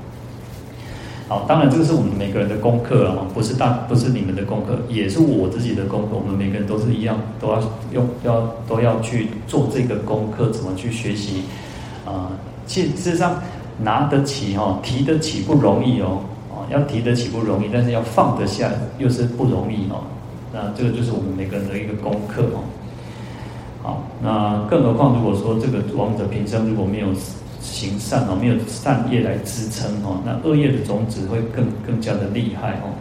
[1.27, 6.09] 好，当然这个是我们每个人的功课啊，不是大，不是你们的功课，也是我自己的功课。
[6.13, 11.45] 我们每个人都是一样，都要用，要都要去做这个功课，怎么去学习
[12.05, 12.31] 啊？
[12.67, 13.41] 其实事实上
[13.83, 16.21] 拿得起哈，提得起不容易哦，
[16.53, 20.05] 啊，要提得起不容易，但是要放得下又是不容易哦。
[20.53, 22.61] 那这个就是我们每个人的一个功课哦。
[23.83, 27.07] 好，那更何况如果说这个王者平生如果没有
[27.65, 32.93] 行善哦，没有善业来支撑哦，那恶业的种子会更更加的厉害哦。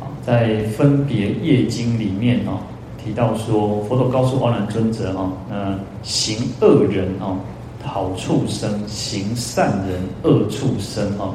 [0.00, 2.58] 好，在分别业经里面哦，
[2.96, 7.36] 提到说佛陀告诉阿难尊者哦，那行恶人哦，
[7.84, 11.34] 好畜生；行善人，恶畜生哦。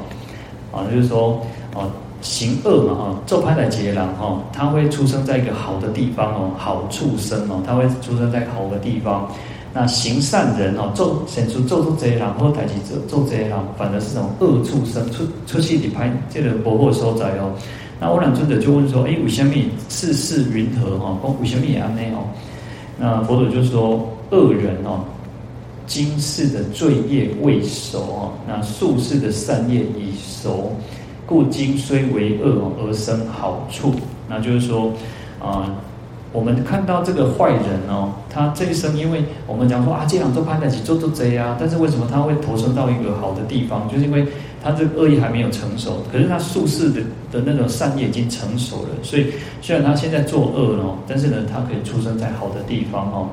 [0.72, 1.40] 啊，就是说
[1.74, 1.88] 啊。
[2.20, 9.30] 行恶嘛哈，做歹代志的人哈，他会出生在一个好的地方哦，好畜生哦，他会出生在好的地方。
[9.72, 17.52] 那行善人哦，做显出做出这些人，或代志做做这些人，反而是种恶畜生，出出去里拍这个不好所在哦。
[18.00, 19.52] 那阿难尊者就问说：哎，为什么
[19.88, 21.18] 世事云何哈？
[21.22, 22.24] 讲为什么也安呢哦？
[22.98, 25.04] 那佛陀就说：恶人哦，
[25.86, 30.72] 今世的罪业未熟哦，那宿世的善业已熟。
[31.26, 33.92] 故今虽为恶而生好处，
[34.26, 34.88] 那就是说，
[35.38, 35.74] 啊、呃，
[36.32, 43.88] 我们看到这个坏人哦，他这一生，因为我们讲说啊，这样做攀得起做做贼啊，但是为什么他会投生到一个好的地方？
[43.88, 44.26] 就是因为
[44.62, 47.00] 他这个恶业还没有成熟，可是他宿世的
[47.32, 49.26] 的那种善业已经成熟了，所以
[49.62, 53.28] 虽然他现在作恶哦，但是呢，他可以出生在好的地方哦。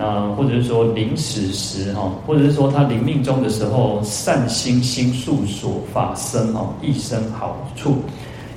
[0.00, 7.96] 那或者是说临死时哈，或者是说他临命终的时候，善心心术所法生哦，一生好处。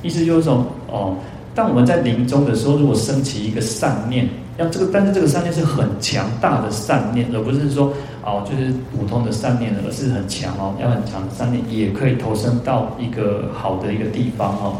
[0.04, 1.16] 意思就是说哦，
[1.54, 14.76] 当我们在临终的时候，如果升起一个善念，要这个，但是这个善念是很强大的善念，而不是说哦，就是普通的善念，而是很强哦，要很强的善念，也可以投身到一个好的一个地方哦。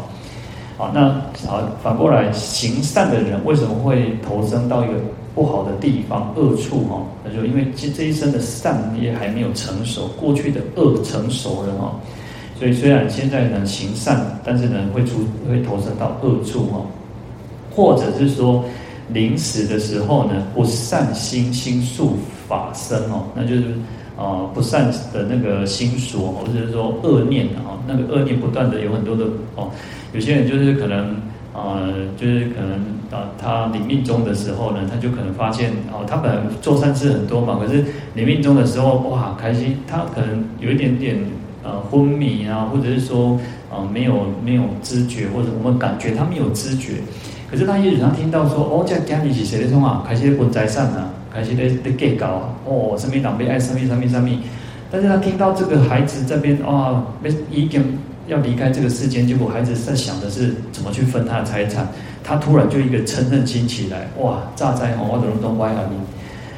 [0.78, 1.10] 好，那
[1.46, 4.94] 好，反过来行善的人为什么会投身到一个？
[5.34, 11.94] 不好的地方，恶处哈，那就因为这这一生的善业还没有成熟，过去的恶成熟了哦，
[12.62, 16.86] 所以虽然现在呢行善，但是呢会出会投生到恶处哦，
[17.74, 18.64] 或者是说
[19.08, 23.64] 临死的时候呢不善心心术法身哦，那就是
[24.16, 29.24] 啊不善的那个心所，或者是说恶念啊，那个恶念不断的有很多的
[29.56, 29.68] 哦，
[30.12, 31.16] 有些人就是可能。
[31.54, 41.14] 呃，就是可能啊，他临命终的时候呢，他就可能发现哦，他本来做善事很多嘛，可是临命终的时候，哇，开心，他可能有一点点
[41.62, 43.38] 呃昏迷啊，或者是说、
[43.70, 46.94] 呃、没有没有知觉，或者我们感觉他没有知觉，
[47.50, 54.28] 可是他也许他听到说哦，这家里是谁的说啊，开始分财产啊，开始在在计较啊，哦，什么长辈爱什么什么什么，
[54.90, 57.98] 但是他听到这个孩子这边啊，没已经。
[58.28, 61.88] 要离开这个世间，结果孩子在想的是怎么去分他的财产，
[62.22, 64.38] 他突然就一个嗔恨心起来，哇！
[64.54, 65.96] 炸灾哦，我的人都歪了你，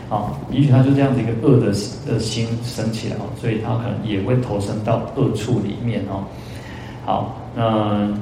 [0.08, 1.66] 啊，也许他就这样的一个恶的
[2.06, 6.24] 的心升起来哦，所以他可能也会投生到恶处里面哦。
[7.04, 8.12] 好，那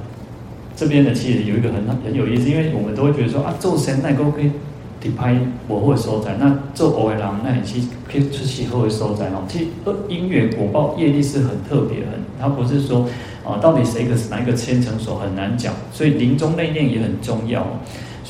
[0.77, 5.37] 这边呢，其实有一个很很有意思，因为我们都会觉得说啊，做神那个可以拍
[5.69, 9.43] 我会收在，那做偶尔狼那你去可以出去后会收在哦。
[9.49, 13.07] 其实恶因缘果报业力是很特别很，他不是说。
[13.45, 17.67] 啊，到底谁个是哪一个牵成手很难讲，所以临终内念也很重要。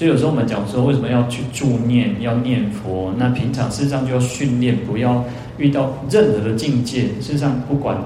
[0.02, 3.14] 所以有时候我们讲说，为什么要去助念，要念佛？
[3.18, 5.24] 那平常事实上就要训练，不要
[5.58, 7.02] 遇到任何的境界。
[7.20, 7.96] 事实上不管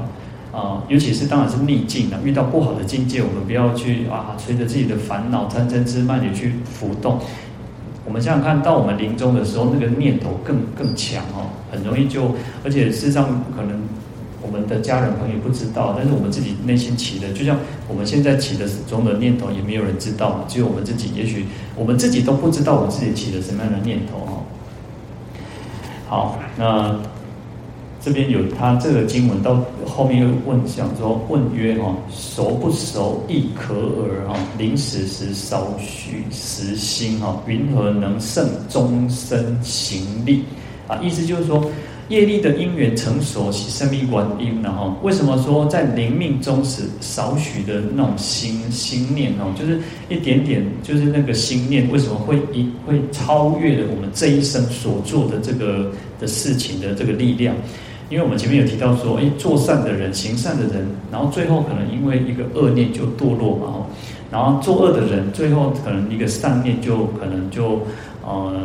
[0.53, 7.19] 啊，尤其是当然是逆境啊，遇到不好的境界，我们不要去啊，随着自己的烦恼贪嗔痴慢去浮动。
[8.05, 13.81] 我们想想看到我们临终的时候，那个念头更更强哦，很容易就，而且事实上可能。
[14.47, 21.11] 我们的家人朋友不知道，但是我们自己内心起的，就像我们现在起的种种念头，也没有人知道，只有我们自己。
[21.17, 24.43] 也许我们自己都不知道，我们自己起的什么样的念头哈。
[26.09, 26.97] 好，那
[28.01, 40.45] 这边有他这个经文到后面又问，想说问曰哈，熟不熟亦可耳哈，临死时少许实心哈，云何能胜终身行力
[40.87, 40.97] 啊？
[41.03, 41.69] 意思就是说。
[42.09, 55.90] 业力的因缘成熟，是生命观因，然后为什么说在临命终时少许的那种心心念哦，就是一点点，就是那个心念，为什么会一会超越了我们这一生所做的这个
[56.21, 57.57] 的事情的这个力量？
[58.09, 63.85] 因为我们前面有提到说，诶，做善的人，行善的人，然后最后可能因为一个恶念就堕落嘛，
[64.31, 67.81] 然后作恶的人，最后可能一个善念就可能就
[68.25, 68.62] 呃。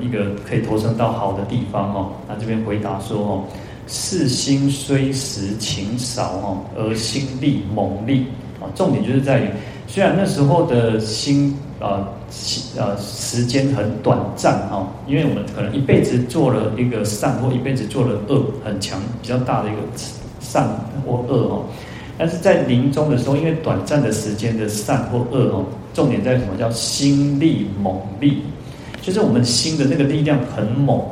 [0.00, 2.12] 一个可以投生到好的地方哦。
[2.28, 3.44] 那这边回答说哦，
[3.86, 8.26] 是心虽时情少哦，而心力猛力
[8.60, 8.70] 啊。
[8.74, 9.48] 重点就是在于，
[9.86, 12.08] 虽然那时候的心啊，
[12.76, 19.78] 呃时间很短暂哈，因为我们可能一辈子做了一个善，或一辈子做了恶，很强比较大的一个
[20.40, 20.68] 善
[21.06, 21.64] 或恶哦。
[22.18, 28.42] 但是在临终的时候，因为短暂的时间的善或恶哦，重点在什么叫心力猛力？
[29.02, 31.02] 就是我们心的那个力量很猛，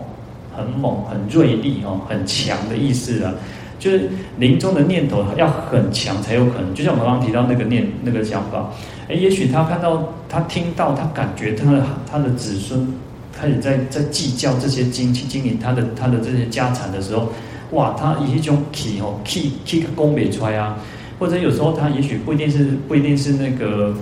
[0.57, 3.35] 很猛，很锐利哦，很强的意思啊。
[3.81, 6.74] 就是临终的念头要很强才有可能。
[6.74, 8.70] 就像我们刚刚提到那个念那个想法，
[9.09, 12.87] 诶，也许他看到、他听到、他感觉他的他的子孙
[13.33, 17.33] 开始在在计较这些经去经营他的他的这些家产的时候，
[17.70, 20.76] 哇，他以一种气哦气气个功没出来啊，
[21.18, 23.94] 或者有时候他也许不一定是不一定是那个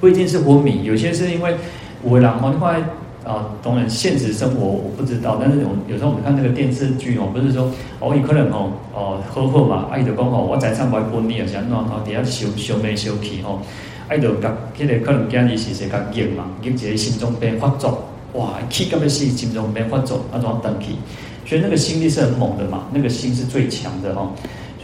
[0.00, 1.54] 不一定是昏迷，有些是因为。
[2.02, 2.80] 我然后后来
[3.24, 13.60] 啊，当然现实生活我不知道，但是有有时候我们看那个电视剧哦，不是说哦，有可能哦哦好好嘛，啊，伊就讲哦，我财产不分你啊，像那头底下烧烧煤烧气吼，
[14.06, 20.96] 爱的甲迄个可能今日是谁甲硬嘛，硬一个心脏病发作，哇，气到要死，心脏病发作，那种等气，
[21.44, 24.30] 所以那个心力是很猛的嘛，那个心是最强的哈，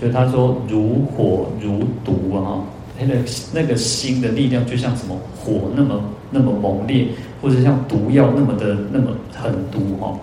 [0.01, 2.59] 所以他说如火如毒啊。
[3.01, 3.15] 那个
[3.53, 6.01] 那个心的力量就像什么火那么
[6.33, 7.07] 那么猛烈，
[7.41, 10.19] 或者像毒药那么的那么狠毒哈，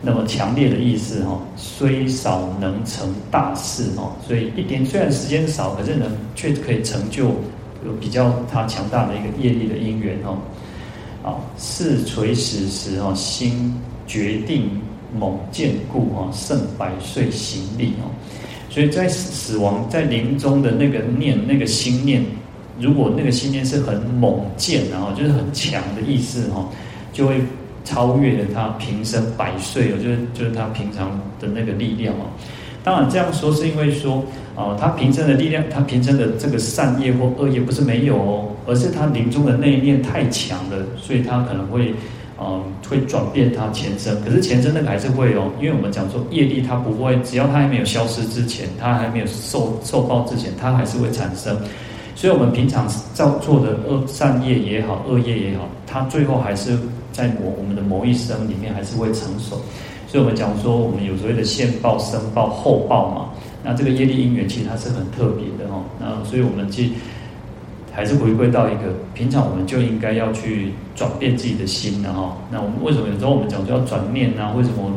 [0.00, 7.24] 那么强烈的意思哈，虽少能成大事哈，所以一点虽然时间少，可是呢却可以成就
[7.84, 10.38] 有比较它强大的一个业力的因缘哈。
[11.22, 13.74] 啊，是垂死时哈，心
[14.06, 14.70] 决定
[15.18, 18.08] 猛健固哈，胜百岁行力哦。
[18.70, 22.24] 所以在死亡在临终的那个念那个心念，
[22.80, 26.68] 如果那个信念是很猛健，然后就是很强的意思哈，
[27.12, 27.40] 就会
[27.84, 32.26] 超越了他平生百岁哦，就是就是他平常的那个力量哦。
[32.82, 34.24] 当然这样说是因为说
[34.56, 41.94] 啊，他平生的力量，他平生的这个善业或恶业不是没有哦，而是他临终的那一念太强了，所以他可能会。
[42.42, 51.54] 嗯，会转变他前生，可是前生那个还是会哦，因为我们讲说业力它不会，只要它还没有消失之前，它还没有受受报之前，它还是会产生。
[52.20, 56.78] 所以，我们平常造作的恶善业也好，恶业也好，它最后还是
[57.12, 59.58] 在某我们的某一生里面还是会成熟。
[60.06, 63.30] 所以我们讲说，我们有所谓的现报、生报、后报嘛，
[63.64, 65.80] 那这个业力因缘其实它是很特别的哦。
[65.98, 66.92] 那所以我们去。
[67.92, 72.36] 还是回归到一个平常，我们就应该要去转变自己的心的哈。
[72.48, 74.54] 那我们为什么有时候我们讲说要转念呢？
[74.56, 74.88] 为什么？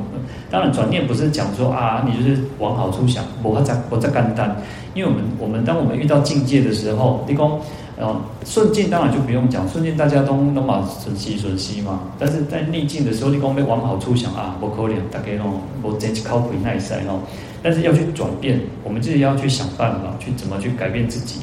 [0.51, 4.55] 当然转念不是讲说啊，你就是往好处想，我在我在干单。
[4.93, 7.59] 因为我们我们当我们遇到境界的时候，你讲
[7.97, 8.15] 呃
[8.45, 12.01] 顺境当然就不用讲，顺境大家都都嘛顺息顺息嘛。
[12.19, 17.19] 但是在逆境的时候，你讲没往好处想啊，不可能，大概哦，我真是靠鬼耐塞哦。
[17.61, 21.39] 但是要去转变，我们自己要去想办法，去怎么去改变自己。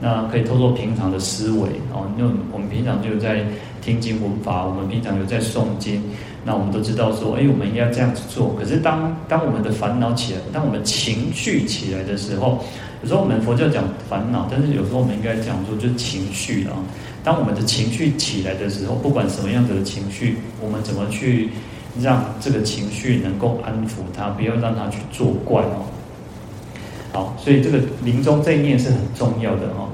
[0.00, 3.44] 那可以透过平常的思维哦，因为我们平常就在
[3.82, 6.00] 听经闻法，我们平常有在诵经，
[6.48, 8.56] 那我们都知道说，哎，我们应该这样子做。
[8.58, 12.64] 可是当当我们的烦恼起来，当我们情绪起来的时候，
[13.02, 16.72] 有时候我们佛教讲烦恼，但是有时候我们应该讲说就是情绪啊。
[17.22, 21.50] 当我们的情绪起来的时候，不管什么样子的情绪，我们怎么去
[22.00, 25.84] 让这个情绪能够安抚它，不要让它去作怪哦。
[27.12, 29.86] 好，所以这个临终这一念是很重要的哈。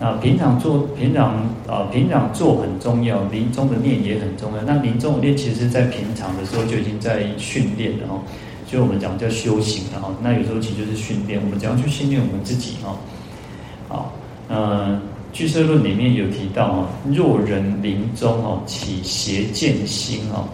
[0.00, 1.34] 那平常做，平常
[1.66, 4.62] 啊，平常做很重要，临终的念也很重要。
[4.62, 8.14] 那临终的念，其实在平常的时候就已经在训练了哈。
[8.64, 10.14] 所以我们讲叫修行了哦。
[10.22, 12.96] 那有时候其实就是训练，我们怎样去训练我们自己哈。
[13.88, 14.12] 好，
[14.48, 15.00] 嗯，
[15.32, 20.46] 俱舍论里面有提到哈，若人临终哦，起邪见心哦，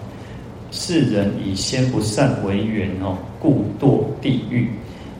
[0.70, 4.70] 是人以先不善为缘哦，故堕地狱。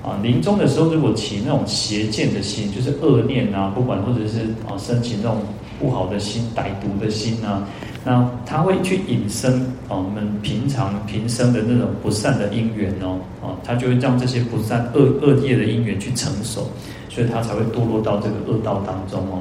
[0.05, 5.39] 啊，临终的时候，如果起那种邪见的心，就是恶念啊，不管或者是啊，升起那种
[5.81, 7.67] 不好的心、歹毒的心啊，
[8.05, 16.69] 那他会去引生啊，我们平常平生的那种不善的因缘哦，啊，他就会让这些不善恶恶业的因缘去成熟，
[17.09, 19.41] 所以他才会堕落到这个恶道当中哦。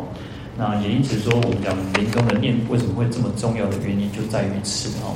[0.58, 5.12] 那也因此说，我们讲临终的念为什么会这么重要的原因，就在于此哦。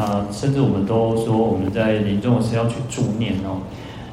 [0.00, 3.58] 啊，甚至我们都说，我们在临终的时候要去助念哦。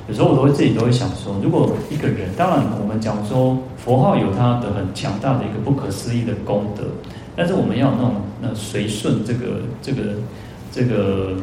[0.08, 6.84] 有时候我都会自己都会想说，如果一个人，当然我们讲说佛号有它的很强大的一个不可思议的功德，
[7.36, 10.03] 但是我们要那种那随顺这个这个
[10.72, 11.34] 这个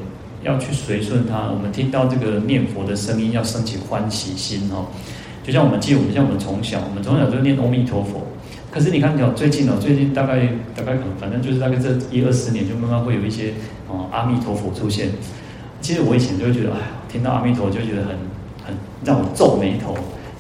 [0.43, 1.51] 要去随顺它。
[1.51, 4.87] 我们听到这个念佛的声音，要升起欢喜心哦。
[5.43, 8.23] 就像我们记，我们像我们从小，我们从小就念阿弥陀佛。
[8.71, 13.53] 可是你看，你最近哦，最近大概大概可能，反正就是大概这一二十年，就慢慢会有一些
[13.91, 15.11] 哦阿弥陀佛出现。
[15.83, 16.79] 其实我以前就会觉得，哎，
[17.11, 18.17] 听到阿弥陀就觉得很。
[18.65, 19.95] 很让我皱眉头，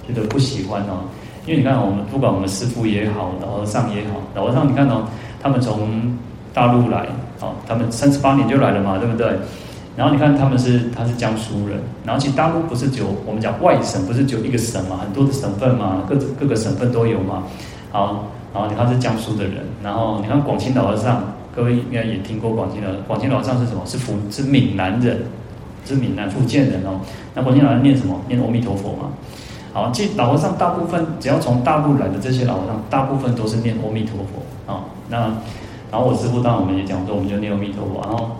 [0.06, 1.04] 觉得不喜欢哦。
[1.46, 5.04] 因为你看，我们不管我们师傅也好，老和尚也好，老和尚你看哦，
[5.42, 6.16] 他们从
[6.54, 7.06] 大陆来，
[7.40, 9.28] 哦，他们三十八年就来了嘛，对不对？
[9.94, 17.44] 然后你看他们是他是江苏人，然后其实大陆不是只有我们讲外省，不是只有一个省嘛，很多的省份嘛，各各个省份都有嘛。
[17.92, 21.22] 好，然后你看是江苏的人，然后你看广清老和尚，
[21.54, 23.82] 各位应该也听过广清老广清老和尚是什么？
[23.84, 25.22] 是福是闽南人。
[25.84, 27.00] 是闽南福建人哦，
[27.34, 28.20] 那广钦老和尚念什么？
[28.28, 29.10] 念阿弥陀佛嘛。
[29.72, 34.84] 好，其实老和尚大部分只要从大陆来的这些老和尚，大部分都是念阿弥陀佛啊。
[35.08, 35.18] 那
[35.90, 38.00] 然后我师父当然我们也讲说，我们就念阿弥陀佛。
[38.02, 38.30] 然后，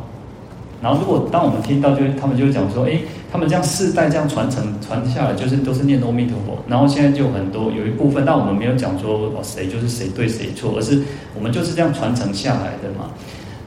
[0.80, 3.01] 然后如果当我们听到，就他们就会讲说，哎，
[3.32, 6.59] 他们这样世代这样传承传下来，就是都是念阿弥陀佛。
[6.68, 11.03] 然后现在就很多有一部分，但我们没有讲说哦谁就是谁对谁错，而是
[11.34, 13.11] 我们就是这样传承下来的嘛。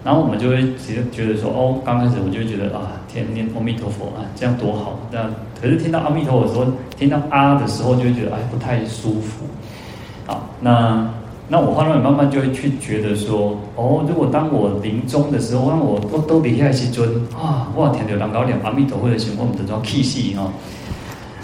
[0.08, 4.98] 然后我们就会觉得觉得说，哦，刚开始我就会觉得啊，天念阿弥陀佛啊，这样多好。
[5.12, 5.30] 那
[5.62, 6.66] 可是听到阿弥陀佛的时候，
[6.98, 9.44] 听到啊的时候，就会觉得哎，不太舒服。
[10.26, 11.06] 好，那
[11.50, 20.50] 那我后来慢慢就会去觉得说，哦，如果当我临终的时候，当我都都离开西尊啊，哇，听到人高念阿弥陀佛的时候，我们这种气息哦，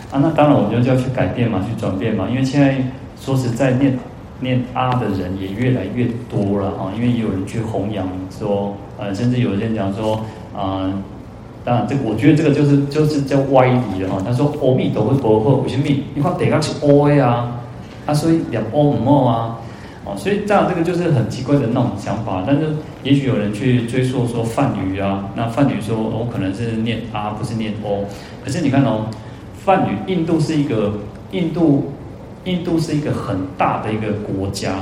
[0.09, 2.81] 啊，那当然我们就要去改变嘛，去转变嘛，因为现在
[3.19, 3.99] 说实在念。
[4.43, 10.23] 念阿的人也越来越多了哈，因为也有人去弘扬说，呃，甚至有些人讲说，
[10.55, 10.93] 啊、
[11.63, 14.21] 当然这我觉得这个就是就是叫歪理了哈。
[14.23, 15.85] 他说阿弥陀佛不好，为什么？
[16.13, 17.47] 你看底下是 O 呀，
[18.05, 19.59] 啊，所以念 O 唔好啊，
[20.05, 22.43] 哦，所以这样这个就是很奇怪的那种想法。
[22.45, 22.67] 但是
[23.01, 28.05] 也许有人去追溯说梵语啊，那梵语说我、可能是念阿，不是念哦。
[28.43, 29.05] 可是你看哦，
[29.65, 30.99] 梵语，印度是一个
[31.31, 31.93] 印度，
[32.45, 34.75] 印度是一个很大的一个国家，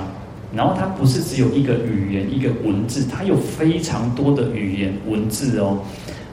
[0.56, 5.80] 然后它不是只有一个语言一个文字，它有非常多的语言文字哦。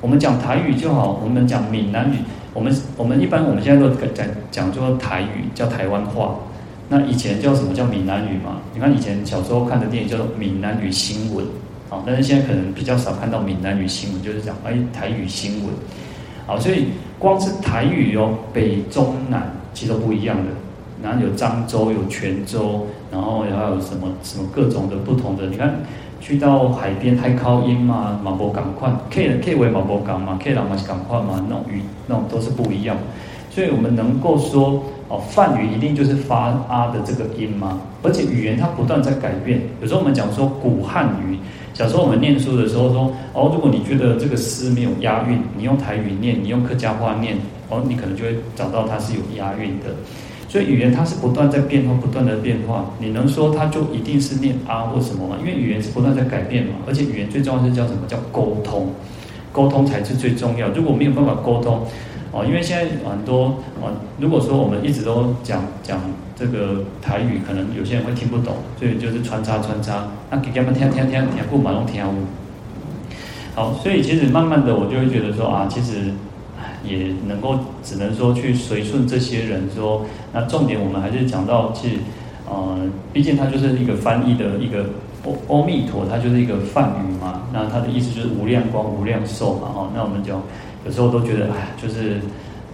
[0.00, 2.16] 我们讲台语就好，我们讲闽南语，
[2.54, 6.36] 我们我们一般我们现在都讲讲说台语叫台湾话。
[6.88, 8.62] 那以前叫什么叫闽南语嘛？
[8.72, 11.44] 你看以前小时候看的电影叫做《闽南语新闻》，
[11.94, 15.74] 啊，但是现在可能比较少看到闽南语新闻，就是讲哎台语新闻，
[16.46, 16.86] 好，所以
[17.18, 20.44] 光是台语哦，北中南其实都不一样的，
[21.02, 25.80] 然后有漳州、有泉州，然后还有什么什么各种的不同的，你看
[26.20, 32.96] 去到海边海口音嘛，马博港宽，K K 为马博港嘛，K 朗嘛是港宽嘛，那种语那种都是不一样，
[33.50, 34.82] 所以我们能够说。
[35.10, 37.80] 哦，梵语一定就是发啊的这个音吗？
[38.02, 39.58] 而且语言它不断在改变。
[39.80, 41.38] 有时候我们讲说古汉语，
[41.72, 47.38] 小时候我们念书的时候说，哦，如果你觉得这个诗没有押韵，你用台语念，你用客家话念，
[47.70, 49.96] 哦，你可能就会找到它是有押韵的。
[50.48, 52.86] 所以语言它是不断在变化，不断的变化。
[52.98, 55.36] 你能说它就一定是念啊或什么吗？
[55.38, 56.76] 因为语言是不断在改变嘛。
[56.86, 58.00] 而且语言最重要是叫什么？
[58.08, 58.88] 叫沟通，
[59.52, 60.68] 沟通才是最重要。
[60.70, 61.86] 如果没有办法沟通，
[62.32, 66.00] 哦，因为现在很多哦，如果说我们一直都讲讲
[66.34, 72.02] 这个台语，可能有些人会听不懂，所以就是穿插穿插，那给他们听听听听不马龙听。
[73.54, 76.12] 好，所以其实慢慢的我就会觉得说啊，其实
[76.84, 81.88] 也能够只能说去随顺这些人说，那重点我们还是讲到是，
[82.48, 82.78] 呃，
[83.12, 84.86] 毕竟它就是一个翻译的一个
[85.24, 90.40] 阿阿弥陀，它就是一个梵语嘛，那它的意思就是无量光、无量寿嘛，哦，那我们讲。
[90.86, 92.18] 有时候都觉得，哎，就是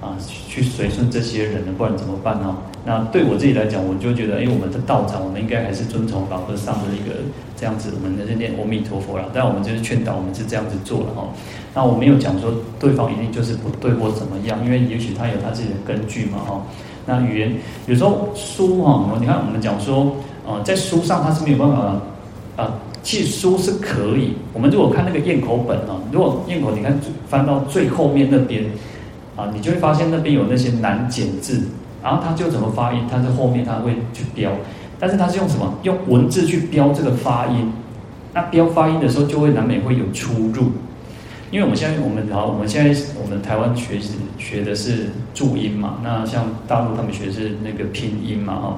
[0.04, 0.12] 啊，
[0.48, 2.54] 去随顺这些人了，不然怎么办呢？
[2.84, 7.16] 那对我自己来讲，我就觉得，哎，我们的道场，我们应该还是遵从老和尚的一个
[7.56, 9.30] 这样子，我们是念阿弥陀佛了。
[9.32, 11.26] 但我们就是劝导，我们是这样子做了哈。
[11.72, 16.62] 那我没有讲说对方一定就是不对或怎么样，因为也许他有他自己的根据嘛哈。
[17.06, 20.14] 那语言有时候书哈，你看我们讲说，
[20.46, 22.00] 呃，在书上他是没有办法
[22.56, 22.74] 啊。
[23.02, 26.98] 其实书是可以，我们如果看那个咽口本啊，如果咽口你看
[27.28, 28.64] 翻到最后面那边
[29.36, 31.62] 啊，你就会发现那边有那些难解字，
[32.02, 34.52] 然后他就怎么发音，他在后面他会去标，
[34.98, 35.74] 但是他是用什么？
[35.82, 37.72] 用文字去标这个发音，
[38.32, 40.72] 那标发音的时候就会难免会有出入，
[41.50, 48.76] 因为我们现在我们好，我们现在我们台湾学习学的是注音嘛，那像大陆他们学的是那个拼音嘛，哈。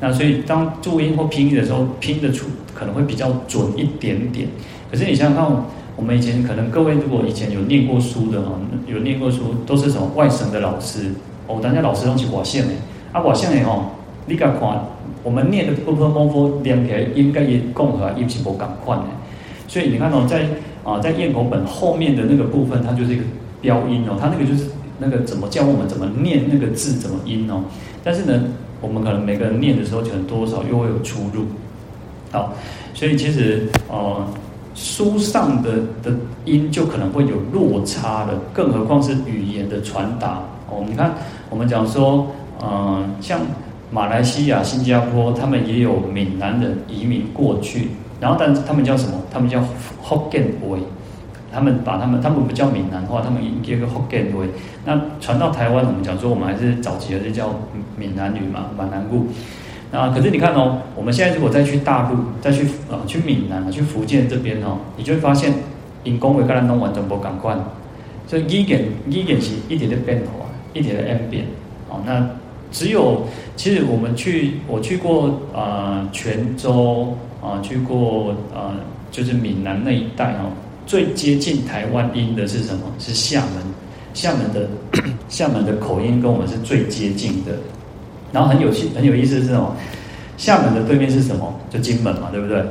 [0.00, 4.48] 那所以当注音或拼音的时候，拼的出可能会比较准一点点。
[4.90, 5.64] 可是你想想看，
[5.98, 8.52] 我们以前可能各位如果以前有念过书的哈，
[8.86, 11.10] 有念过书都是什么外省的老师
[11.48, 12.72] 哦，大家老师都是外省的
[13.12, 13.86] 啊，外省的吼，
[14.26, 14.84] 你敢看
[15.24, 19.02] 我们念的波波波波连起来应该也共和也是不赶快的。
[19.66, 20.46] 所以你看哦，在
[20.84, 23.24] 啊在咽口本后面的那个部分，它就是一个
[23.60, 24.70] 标音哦，它那个就是
[25.00, 27.64] 那个怎么教我们怎么念那个字怎么音哦，
[28.04, 28.44] 但是呢。
[28.80, 31.46] 我们可能每个人念的时候，可能多少又会有出入，
[32.30, 32.54] 好，
[32.94, 34.24] 所以其实呃，
[34.78, 35.72] 书上的
[36.04, 40.84] 的音就可能会有落差的，更何况是语言的传达哦。
[40.88, 41.12] 你看，
[41.50, 42.28] 我们讲说，
[42.60, 43.40] 呃，像
[43.90, 47.88] 马来西亚、新加坡，他们也有闽南人移民过去，
[48.20, 49.20] 然后但是他们叫什么？
[49.32, 49.60] 他们叫
[50.02, 50.78] 福建话。
[51.50, 54.44] 他们把他们，他们不叫闽南话，他们一个福建话。
[54.84, 57.48] 那传到台湾，我们讲说，我们还是早期还是叫
[57.96, 59.22] 闽南语嘛，闽南语。
[59.90, 65.52] 那可是你看哦，我们现在如果再去大陆，再去啊去闽南，去福建这边哦，你就会发现，
[66.04, 67.58] 因讲话跟咱拢完全不同款。
[68.26, 71.46] 所以语言语言是一点点变化，一点点变。
[71.88, 72.28] 哦，那
[72.70, 73.26] 只有
[73.56, 78.76] 其实我们去，我去过啊、泉州啊、去过啊、
[79.10, 80.52] 就是闽南那一带哦。
[80.86, 82.82] 最接近台湾音的是什么？
[82.98, 83.62] 是厦门，
[84.12, 84.68] 厦门的
[85.30, 87.52] 厦门的口音跟我们是最接近的。
[88.32, 89.74] 然后很有趣、很有意思是什么？
[90.36, 91.54] 厦门的对面是什么？
[91.70, 92.62] 就金门嘛，对不对？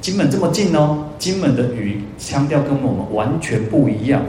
[0.00, 4.22] 金门这么近哦，金门的语腔调跟我们完全不一样。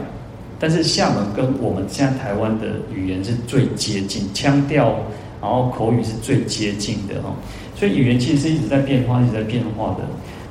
[0.58, 4.94] 但是厦门跟我们现在台湾的语言是最接近，腔调
[5.40, 7.34] 然后口语是最接近的哦。
[7.74, 10.04] 所以语言其实是一直在变化，一直在变化的。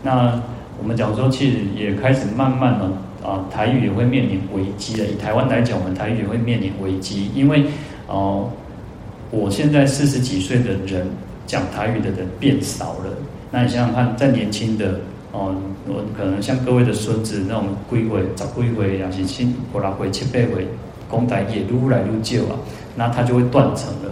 [0.04, 0.42] 那。
[0.82, 2.86] 我们讲说，其实也开始慢慢的
[3.22, 5.06] 啊，台语也会面临危机了。
[5.06, 7.66] 以台湾来讲，我们台语也会面临危机，因为
[8.08, 8.50] 哦，
[9.32, 11.08] 我现在四十几岁的人
[11.46, 13.14] 讲台语的人变少了。
[13.52, 15.00] 那你想想看，再年轻的
[15.32, 15.56] 哦，
[15.88, 20.68] 我可能像各位的孙子那种几岁、十几岁，也是七、五六岁、七八岁，
[21.12, 22.58] 讲台也愈来愈少啊，
[22.96, 24.12] 那他就会断层了。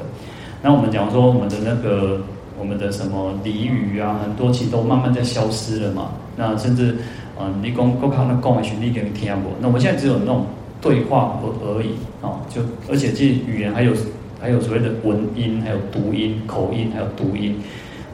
[0.62, 2.22] 那我们讲说，我们的那个
[2.60, 6.12] 我们的什么俚语啊，很多其实都慢慢在消失了嘛。
[6.36, 6.96] 那甚至，
[7.40, 9.50] 嗯，你讲国考那讲的是你给人听不？
[9.60, 10.46] 那我们现在只有那种
[10.82, 11.92] 对话而而已
[12.22, 13.94] 啊，就而且这语言还有
[14.40, 17.56] 还有所谓的文音，还有读音、口音，还有读音。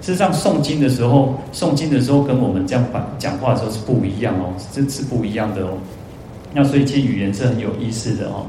[0.02, 2.84] 事实上，诵经的时候，诵经的时候跟我们这样
[3.18, 5.78] 讲话的时候是不一样哦，这是不一样的哦。
[6.54, 8.46] 那所以其实语言是很有意思的哦。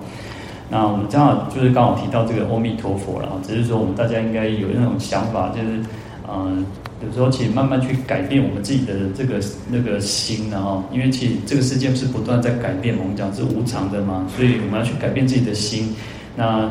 [0.68, 5.78] 那我们正好就是刚好提到这个阿弥陀佛了，只是说我们大家应该有那种想法，就是
[6.28, 6.66] 嗯，
[7.06, 15.94] 有时候其实慢慢去改变我们自己的这个那个心，然后因为其实这个世界是不断在改变，我们讲是无常的嘛，所以我们要去改变自己的心。
[16.34, 16.68] 那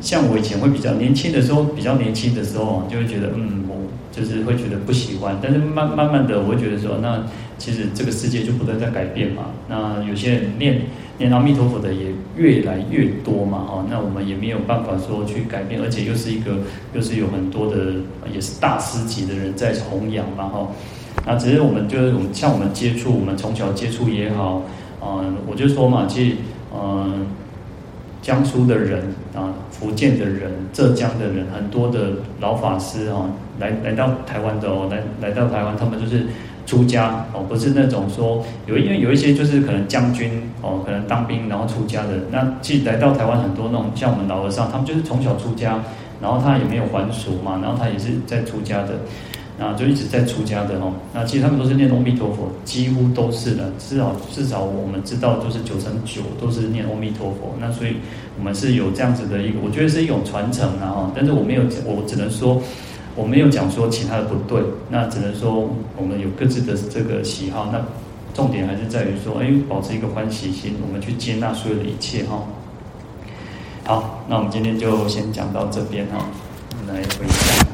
[0.00, 3.74] 像我以前会比较年轻的时候，比较年轻的时候就会觉得嗯，我
[4.12, 7.24] 就是会觉得不喜欢，但是慢慢慢的，我会觉得说那。
[7.56, 10.82] 其实这个世界就不断在改变嘛，那有些人念
[11.18, 16.58] 念阿弥陀佛的也越来越多嘛，哦，那我们也没有办法说去改变，而且又是一个
[16.94, 17.94] 又是有很多的
[18.34, 20.68] 也是大师级的人在弘扬嘛，哈，
[21.24, 24.62] 那只是我们就是我们像我们接触，我们从小接触也好，
[25.00, 26.36] 嗯，我就说嘛，其实
[26.74, 27.24] 嗯，
[28.20, 36.26] 江苏的人啊，福建的人，浙江的人，很多的老法师啊，来来到台湾的哦，来来到台湾，他们就是。
[36.66, 42.12] 出家哦，不是那种说有，因为有一些就是可能将军哦，可能当兵然后出家的。
[42.30, 45.78] 那既来到台湾很多那种像我们老和尚，他们就是从小出家，
[46.22, 48.94] 然后他也没有还俗嘛，然后他也是在出家的，
[49.58, 50.92] 那就一直在出家的哦。
[51.12, 57.54] 那其实他们都是念阿弥陀佛，几乎都是的，至少至少我们知道就是九成九都是念阿弥陀佛。
[57.60, 57.96] 那所以
[58.38, 61.12] 我们是有这样子的一个，我觉得是一种传承啊哈。
[61.14, 62.62] 但是我没有，我只能说。
[63.16, 67.68] 我没有讲说其他的不对，那只能说我们有各自的这个喜好。
[67.72, 67.80] 那
[68.34, 72.42] 重点还是在于说，哎，保持一个欢喜心，我们去接纳所有的一切哈。
[73.84, 76.26] 好，那我们今天就先讲到这边哈，
[76.88, 77.73] 来回向。